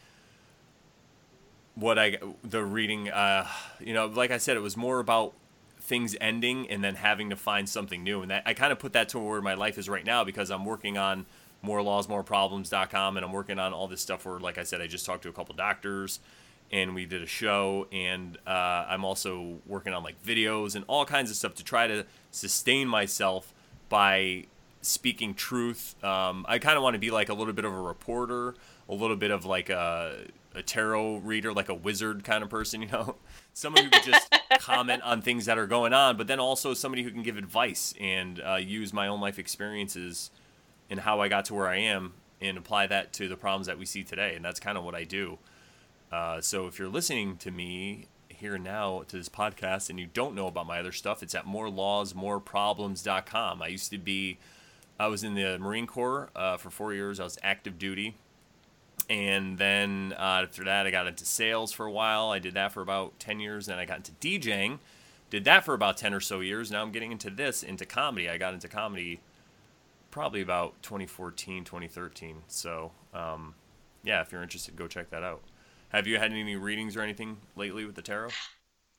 [1.76, 3.10] what I the reading.
[3.10, 3.48] Uh,
[3.80, 5.34] you know, like I said, it was more about
[5.80, 8.94] things ending and then having to find something new, and that I kind of put
[8.94, 11.26] that to where my life is right now because I'm working on
[11.62, 14.26] more laws, more problems.com, and I'm working on all this stuff.
[14.26, 16.20] Where, like I said, I just talked to a couple doctors,
[16.72, 21.05] and we did a show, and uh, I'm also working on like videos and all
[21.05, 23.53] kinds of stuff to try to sustain myself
[23.89, 24.45] by
[24.82, 26.01] speaking truth.
[26.03, 28.55] Um, I kind of want to be like a little bit of a reporter,
[28.88, 32.82] a little bit of like a a tarot reader, like a wizard kind of person,
[32.84, 33.15] you know,
[33.53, 37.03] someone who can just comment on things that are going on, but then also somebody
[37.03, 40.32] who can give advice and uh, use my own life experiences
[40.89, 43.78] and how I got to where I am and apply that to the problems that
[43.78, 44.36] we see today.
[44.36, 45.38] And that's kind of what I do.
[46.12, 50.36] Uh, so if you're listening to me here now to this podcast and you don't
[50.36, 53.62] know about my other stuff, it's at morelawsmoreproblems.com.
[53.62, 54.38] I used to be,
[54.99, 57.20] I was in the Marine Corps uh, for four years.
[57.20, 58.16] I was active duty.
[59.10, 62.30] And then uh, after that i got into sales for a while.
[62.30, 63.66] I did that for about 10 years.
[63.66, 64.80] Then i got into djing.
[65.30, 66.72] Did that for about 10 or so years.
[66.72, 68.30] Now i'm getting into this into comedy.
[68.30, 69.20] I got into comedy
[70.12, 73.55] probably about 2014 2013 so um,
[74.03, 75.41] yeah if you're interested go check that out
[75.90, 78.30] Have you had any readings or anything lately with the tarot?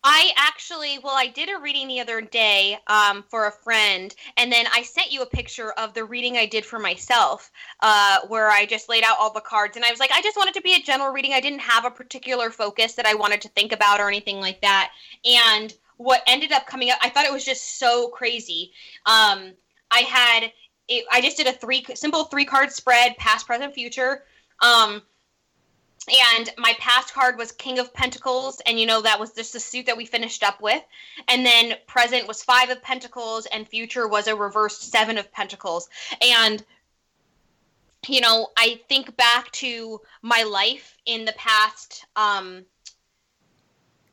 [0.03, 4.51] I actually, well, I did a reading the other day um, for a friend, and
[4.51, 8.51] then I sent you a picture of the reading I did for myself, uh, where
[8.51, 9.76] I just laid out all the cards.
[9.76, 11.34] And I was like, I just wanted to be a general reading.
[11.34, 14.62] I didn't have a particular focus that I wanted to think about or anything like
[14.62, 14.91] that.
[15.24, 18.72] And what ended up coming up, I thought it was just so crazy.
[19.05, 19.53] Um,
[19.91, 20.51] I had,
[20.88, 24.24] it, I just did a three simple three card spread, past, present, future.
[24.62, 25.03] Um,
[26.09, 29.61] and my past card was king of pentacles and you know that was just the
[29.61, 30.82] suit that we finished up with.
[31.28, 35.88] And then present was five of pentacles and future was a reversed seven of pentacles.
[36.22, 36.64] And
[38.09, 42.64] you know i think back to my life in the past um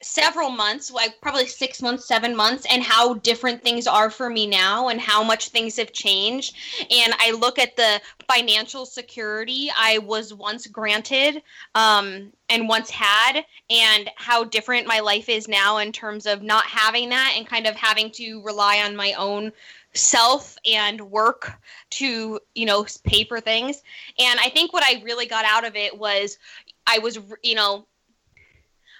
[0.01, 4.47] several months, like probably six months, seven months, and how different things are for me
[4.47, 6.55] now and how much things have changed.
[6.91, 11.41] And I look at the financial security I was once granted
[11.75, 16.65] um, and once had, and how different my life is now in terms of not
[16.65, 19.51] having that and kind of having to rely on my own
[19.93, 23.81] self and work to you know pay for things
[24.19, 26.37] and i think what i really got out of it was
[26.85, 27.87] i was you know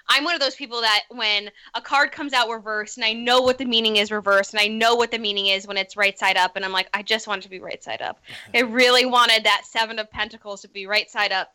[0.08, 3.42] I'm one of those people that when a card comes out reversed and I know
[3.42, 6.18] what the meaning is reversed and I know what the meaning is when it's right
[6.18, 8.20] side up and I'm like, I just want it to be right side up.
[8.54, 11.54] I really wanted that seven of pentacles to be right side up.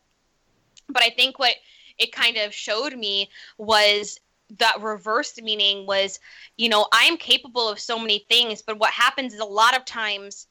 [0.88, 1.54] But I think what
[1.98, 4.20] it kind of showed me was
[4.58, 6.20] that reversed meaning was,
[6.56, 9.76] you know, I am capable of so many things, but what happens is a lot
[9.76, 10.46] of times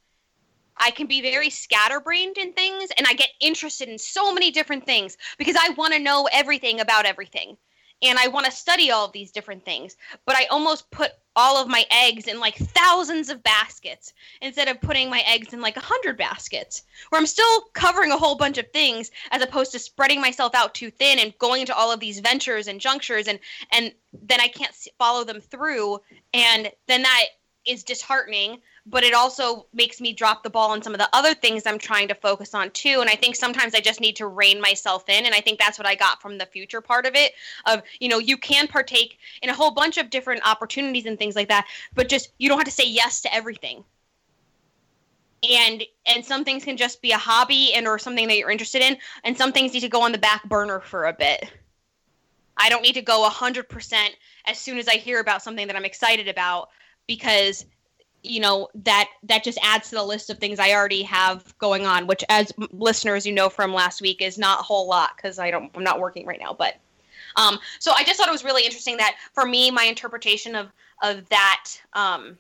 [0.78, 4.86] I can be very scatterbrained in things and I get interested in so many different
[4.86, 7.58] things because I want to know everything about everything
[8.04, 9.96] and I want to study all of these different things.
[10.26, 14.80] But I almost put all of my eggs in like thousands of baskets instead of
[14.82, 18.58] putting my eggs in like a hundred baskets, where I'm still covering a whole bunch
[18.58, 22.00] of things as opposed to spreading myself out too thin and going into all of
[22.00, 23.40] these ventures and junctures and
[23.72, 26.00] and then I can't follow them through,
[26.34, 27.26] and then that
[27.66, 31.34] is disheartening but it also makes me drop the ball on some of the other
[31.34, 33.00] things I'm trying to focus on too.
[33.00, 35.26] And I think sometimes I just need to rein myself in.
[35.26, 37.34] And I think that's what I got from the future part of it
[37.66, 41.36] of, you know, you can partake in a whole bunch of different opportunities and things
[41.36, 41.66] like that,
[41.96, 43.86] but just you don't have to say yes to everything.
[45.50, 48.82] And and some things can just be a hobby and or something that you're interested
[48.82, 51.52] in, and some things need to go on the back burner for a bit.
[52.56, 54.10] I don't need to go 100%
[54.46, 56.70] as soon as I hear about something that I'm excited about
[57.08, 57.66] because
[58.24, 61.86] you know that that just adds to the list of things I already have going
[61.86, 65.40] on, which, as listeners, you know from last week, is not a whole lot because
[65.40, 66.54] I don't I'm not working right now.
[66.54, 66.76] But
[67.36, 70.72] um, so I just thought it was really interesting that for me, my interpretation of
[71.02, 72.38] of that um,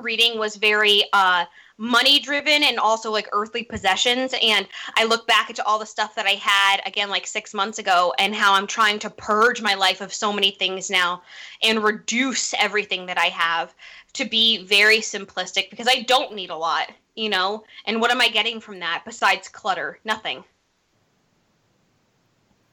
[0.00, 1.44] reading was very uh,
[1.78, 6.14] money driven and also like earthly possessions and i look back into all the stuff
[6.14, 9.74] that i had again like six months ago and how i'm trying to purge my
[9.74, 11.22] life of so many things now
[11.62, 13.74] and reduce everything that i have
[14.14, 17.64] to be very simplistic because i don't need a lot you know?
[17.84, 19.98] And what am i getting from that besides clutter?
[20.04, 20.44] Nothing.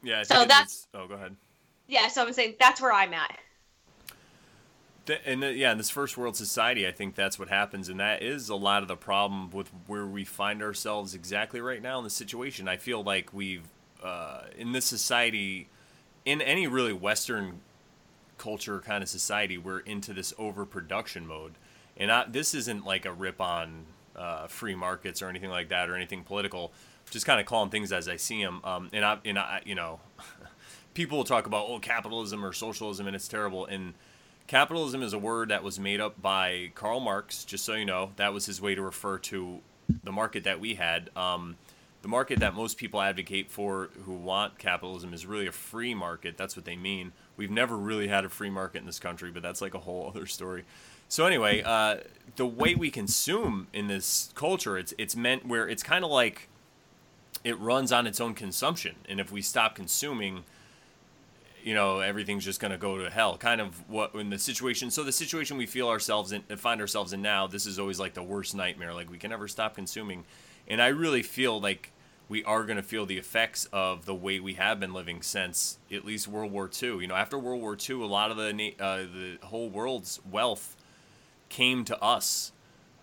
[0.02, 1.36] Yeah so that's oh go ahead.
[1.88, 3.38] Yeah so i'm saying that's where i'm at.
[5.26, 8.48] And yeah, in this first world society, I think that's what happens, and that is
[8.48, 12.12] a lot of the problem with where we find ourselves exactly right now in the
[12.12, 12.68] situation.
[12.68, 13.68] I feel like we've
[14.04, 15.68] uh, in this society,
[16.26, 17.62] in any really Western
[18.40, 21.54] culture kind of society, we're into this overproduction mode,
[21.96, 23.86] and I, this isn't like a rip on
[24.16, 26.72] uh, free markets or anything like that or anything political.
[27.12, 28.62] Just kind of calling things as I see them.
[28.64, 30.00] Um, and I, and I, you know,
[30.94, 33.94] people will talk about oh capitalism or socialism and it's terrible and
[34.50, 38.10] Capitalism is a word that was made up by Karl Marx, just so you know.
[38.16, 39.60] That was his way to refer to
[40.04, 41.12] the market that we had.
[41.16, 41.58] Um,
[42.02, 46.38] the market that most people advocate for who want capitalism is really a free market.
[46.38, 47.12] That's what they mean.
[47.36, 50.08] We've never really had a free market in this country, but that's like a whole
[50.16, 50.64] other story.
[51.10, 51.98] So anyway, uh,
[52.36, 56.48] the way we consume in this culture, it's it's meant where it's kind of like
[57.44, 60.44] it runs on its own consumption, and if we stop consuming,
[61.64, 64.90] you know everything's just going to go to hell kind of what in the situation
[64.90, 68.14] so the situation we feel ourselves in find ourselves in now this is always like
[68.14, 70.24] the worst nightmare like we can never stop consuming
[70.70, 71.92] and i really feel like
[72.28, 75.80] we are going to feel the effects of the way we have been living since
[75.92, 78.76] at least world war ii you know after world war ii a lot of the
[78.80, 80.76] uh, the whole world's wealth
[81.50, 82.52] came to us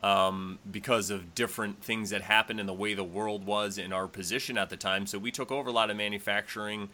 [0.02, 4.06] um, because of different things that happened and the way the world was in our
[4.06, 6.88] position at the time so we took over a lot of manufacturing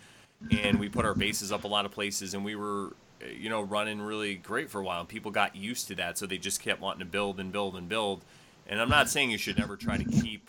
[0.51, 2.95] and we put our bases up a lot of places, and we were,
[3.37, 5.01] you know, running really great for a while.
[5.01, 7.77] And people got used to that, so they just kept wanting to build and build
[7.77, 8.25] and build.
[8.67, 10.49] And I'm not saying you should never try to keep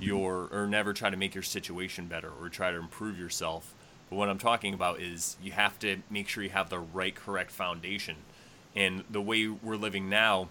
[0.00, 3.74] your or never try to make your situation better or try to improve yourself.
[4.08, 7.14] But what I'm talking about is you have to make sure you have the right,
[7.14, 8.16] correct foundation.
[8.74, 10.48] And the way we're living now,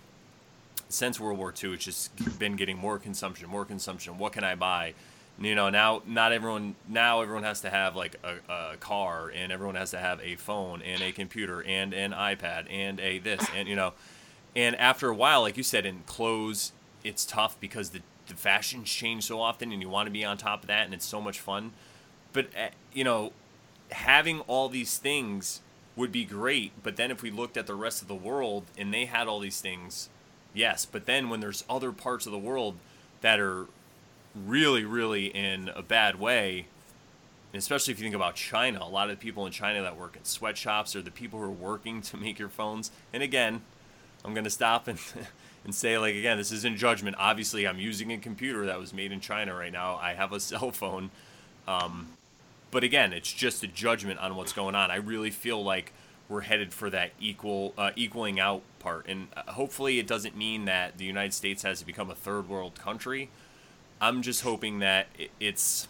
[0.87, 4.17] since World War II, it's just been getting more consumption, more consumption.
[4.17, 4.93] What can I buy?
[5.41, 9.53] You know, now not everyone now everyone has to have like a, a car, and
[9.53, 13.45] everyone has to have a phone and a computer and an iPad and a this
[13.55, 13.93] and you know,
[14.53, 16.73] and after a while, like you said, in clothes,
[17.05, 20.37] it's tough because the the fashions change so often, and you want to be on
[20.37, 21.73] top of that, and it's so much fun.
[22.31, 23.33] But uh, you know,
[23.91, 25.61] having all these things
[25.95, 26.71] would be great.
[26.81, 29.39] But then if we looked at the rest of the world and they had all
[29.39, 30.09] these things,
[30.53, 30.85] yes.
[30.85, 32.75] But then when there's other parts of the world
[33.21, 33.67] that are
[34.33, 36.67] really, really in a bad way,
[37.53, 40.15] especially if you think about China, a lot of the people in China that work
[40.15, 42.91] in sweatshops are the people who are working to make your phones.
[43.13, 43.61] And again,
[44.23, 44.99] I'm going to stop and,
[45.63, 47.15] and say, like, again, this isn't judgment.
[47.19, 49.95] Obviously, I'm using a computer that was made in China right now.
[49.95, 51.11] I have a cell phone.
[51.67, 52.09] Um,
[52.71, 54.91] but again, it's just a judgment on what's going on.
[54.91, 55.93] I really feel like
[56.27, 60.65] we're headed for that equal uh, equaling out part, and uh, hopefully, it doesn't mean
[60.65, 63.29] that the United States has to become a third world country.
[63.99, 65.07] I'm just hoping that
[65.39, 65.87] it's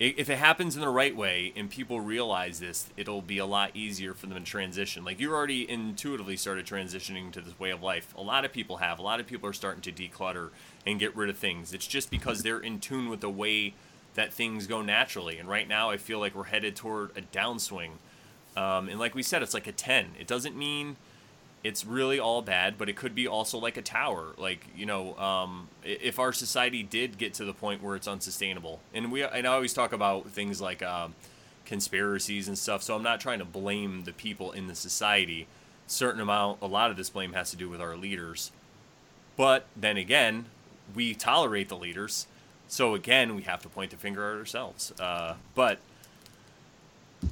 [0.00, 3.70] if it happens in the right way and people realize this, it'll be a lot
[3.74, 5.04] easier for them to transition.
[5.04, 8.12] Like you already intuitively started transitioning to this way of life.
[8.16, 8.98] A lot of people have.
[8.98, 10.50] A lot of people are starting to declutter
[10.84, 11.72] and get rid of things.
[11.72, 13.74] It's just because they're in tune with the way
[14.14, 15.38] that things go naturally.
[15.38, 17.90] And right now, I feel like we're headed toward a downswing.
[18.56, 20.12] Um, and like we said, it's like a 10.
[20.18, 20.96] It doesn't mean
[21.64, 24.34] it's really all bad, but it could be also like a tower.
[24.36, 28.80] Like, you know, um, if our society did get to the point where it's unsustainable.
[28.92, 31.14] And we, and I always talk about things like um,
[31.64, 32.82] conspiracies and stuff.
[32.82, 35.46] So I'm not trying to blame the people in the society.
[35.86, 38.52] Certain amount, a lot of this blame has to do with our leaders.
[39.36, 40.44] But then again,
[40.94, 42.26] we tolerate the leaders
[42.68, 44.92] so again, we have to point the finger at ourselves.
[44.98, 45.78] Uh, but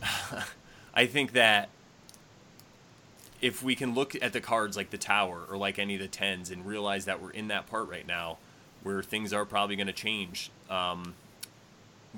[0.94, 1.68] I think that
[3.42, 6.08] if we can look at the cards like the tower or like any of the
[6.08, 8.38] tens and realize that we're in that part right now
[8.82, 11.14] where things are probably going to change, um,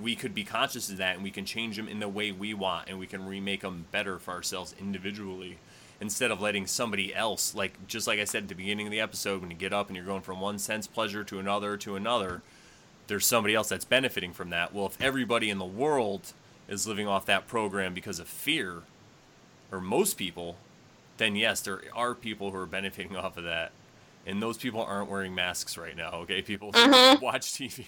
[0.01, 2.55] we could be conscious of that and we can change them in the way we
[2.55, 5.59] want and we can remake them better for ourselves individually
[6.01, 8.99] instead of letting somebody else like just like i said at the beginning of the
[8.99, 11.95] episode when you get up and you're going from one sense pleasure to another to
[11.95, 12.43] another
[13.07, 14.73] there's somebody else that's benefiting from that.
[14.73, 16.33] Well, if everybody in the world
[16.69, 18.83] is living off that program because of fear,
[19.71, 20.57] or most people,
[21.17, 23.73] then yes, there are people who are benefiting off of that.
[24.27, 26.41] And those people aren't wearing masks right now, okay?
[26.41, 27.23] People mm-hmm.
[27.23, 27.85] watch TV.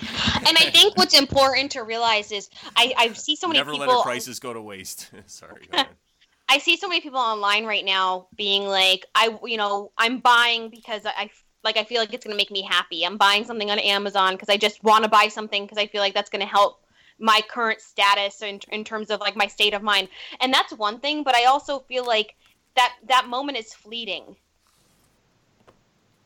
[0.00, 3.86] and I think what's important to realize is I, I see so many Never people.
[3.86, 5.10] Never let a crisis go to waste.
[5.26, 5.68] Sorry.
[6.48, 10.70] I see so many people online right now being like, I, you know, I'm buying
[10.70, 11.30] because I
[11.62, 13.04] like I feel like it's going to make me happy.
[13.04, 16.00] I'm buying something on Amazon because I just want to buy something because I feel
[16.00, 16.82] like that's going to help
[17.18, 20.08] my current status in, in terms of like my state of mind.
[20.40, 22.34] And that's one thing, but I also feel like
[22.76, 24.36] that that moment is fleeting.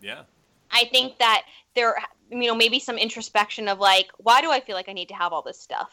[0.01, 0.23] Yeah.
[0.71, 1.97] I think that there
[2.31, 5.15] you know maybe some introspection of like why do I feel like I need to
[5.15, 5.91] have all this stuff?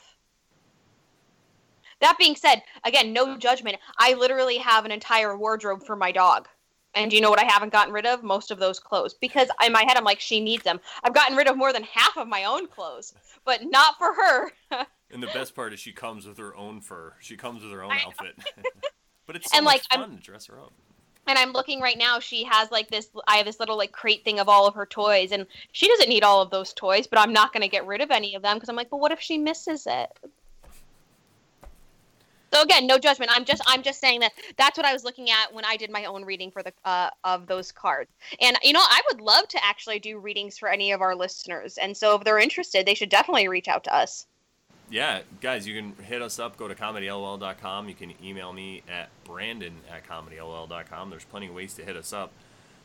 [2.01, 3.77] That being said, again, no judgment.
[3.97, 6.47] I literally have an entire wardrobe for my dog.
[6.95, 8.23] And you know what I haven't gotten rid of?
[8.23, 9.13] Most of those clothes.
[9.13, 10.79] Because in my head, I'm like, she needs them.
[11.03, 13.13] I've gotten rid of more than half of my own clothes,
[13.45, 14.51] but not for her.
[15.11, 17.13] and the best part is she comes with her own fur.
[17.19, 18.37] She comes with her own outfit.
[19.27, 20.73] but it's so and like, fun I'm, to dress her up.
[21.27, 22.19] And I'm looking right now.
[22.19, 23.09] She has like this.
[23.27, 26.09] I have this little like crate thing of all of her toys, and she doesn't
[26.09, 27.05] need all of those toys.
[27.05, 28.99] But I'm not going to get rid of any of them because I'm like, well,
[28.99, 30.09] what if she misses it?
[32.53, 33.31] So again, no judgment.
[33.33, 35.91] I'm just I'm just saying that that's what I was looking at when I did
[35.91, 38.09] my own reading for the uh, of those cards.
[38.41, 41.77] And you know, I would love to actually do readings for any of our listeners.
[41.77, 44.26] And so if they're interested, they should definitely reach out to us.
[44.91, 46.57] Yeah, guys, you can hit us up.
[46.57, 47.89] Go to comedylol.com.
[47.89, 51.11] You can email me at brandon at comedylol.com.
[51.11, 52.31] There's plenty of ways to hit us up.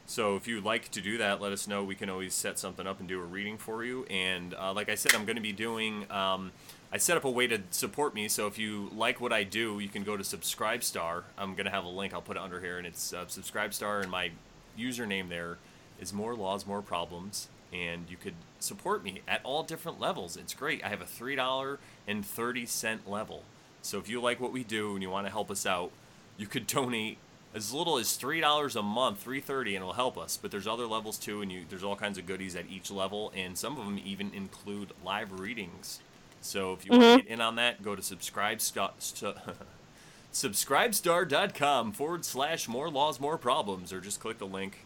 [0.06, 1.82] So if you'd like to do that, let us know.
[1.82, 4.04] We can always set something up and do a reading for you.
[4.10, 6.10] And uh, like I said, I'm going to be doing.
[6.10, 6.52] Um,
[6.94, 8.28] I set up a way to support me.
[8.28, 11.24] So if you like what I do, you can go to Subscribestar.
[11.36, 12.14] I'm gonna have a link.
[12.14, 14.30] I'll put it under here, and it's uh, Subscribestar, and my
[14.78, 15.58] username there
[16.00, 17.48] is More Laws, More Problems.
[17.72, 20.36] And you could support me at all different levels.
[20.36, 20.84] It's great.
[20.84, 23.42] I have a three dollar and thirty cent level.
[23.82, 25.90] So if you like what we do and you want to help us out,
[26.36, 27.18] you could donate
[27.54, 30.36] as little as three dollars a month, three thirty, and it'll help us.
[30.36, 33.32] But there's other levels too, and you, there's all kinds of goodies at each level,
[33.34, 36.00] and some of them even include live readings
[36.44, 37.00] so if you mm-hmm.
[37.00, 38.58] want to get in on that, go to subscribe
[40.32, 44.84] subscribestar.com forward slash more laws, more problems, or just click the link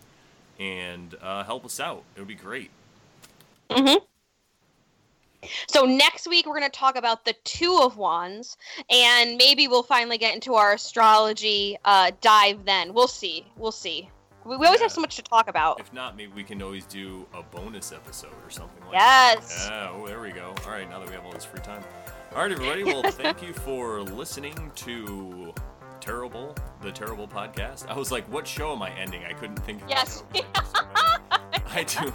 [0.60, 2.04] and uh, help us out.
[2.14, 2.70] It would be great.
[3.70, 4.04] Mm-hmm.
[5.68, 8.56] So next week we're going to talk about the Two of Wands,
[8.90, 12.64] and maybe we'll finally get into our astrology uh, dive.
[12.64, 13.46] Then we'll see.
[13.56, 14.10] We'll see.
[14.44, 14.84] We, we always Yeah.
[14.86, 15.78] have so much to talk about.
[15.80, 19.66] If not, maybe we can always do a bonus episode or something like Yes.
[19.68, 19.72] that.
[19.72, 20.54] Yeah, oh, there we go.
[20.64, 21.82] All right, now that we have all this free time.
[22.34, 22.82] All right, everybody.
[22.84, 25.52] Well, thank you for listening to
[26.00, 27.86] TarotBull, the TarotBull podcast.
[27.88, 29.22] I was like, what show am I ending?
[29.24, 30.24] I couldn't think of Yes.
[31.70, 32.12] I do.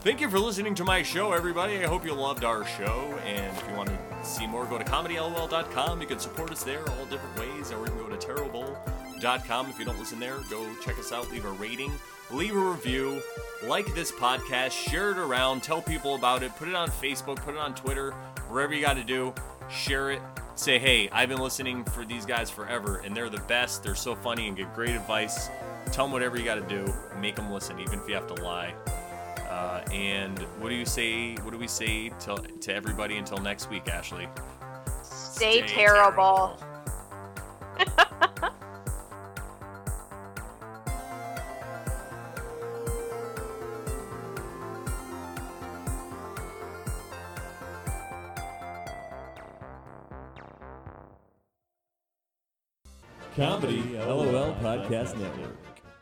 [0.00, 1.82] Thank you for listening to my show, everybody.
[1.82, 3.18] I hope you loved our show.
[3.26, 6.00] And if you want to see more, go to comedylol.com.
[6.00, 7.72] You can support us there all different ways.
[7.72, 9.68] Or you can go to tarotbull.com.
[9.68, 11.28] If you don't listen there, go check us out.
[11.32, 11.92] Leave a rating,
[12.30, 13.20] leave a review,
[13.64, 17.54] like this podcast, share it around, tell people about it, put it on Facebook, put
[17.54, 18.12] it on Twitter,
[18.48, 19.34] wherever you got to do.
[19.68, 20.22] Share it.
[20.54, 23.82] Say, hey, I've been listening for these guys forever, and they're the best.
[23.82, 25.48] They're so funny and get great advice.
[25.90, 26.94] Tell them whatever you got to do.
[27.20, 28.74] Make them listen, even if you have to lie.
[29.58, 31.34] Uh, and what do you say?
[31.42, 34.28] What do we say to, to everybody until next week, Ashley?
[35.02, 36.56] Stay, terrible.
[53.34, 55.77] Comedy LOL Podcast Network.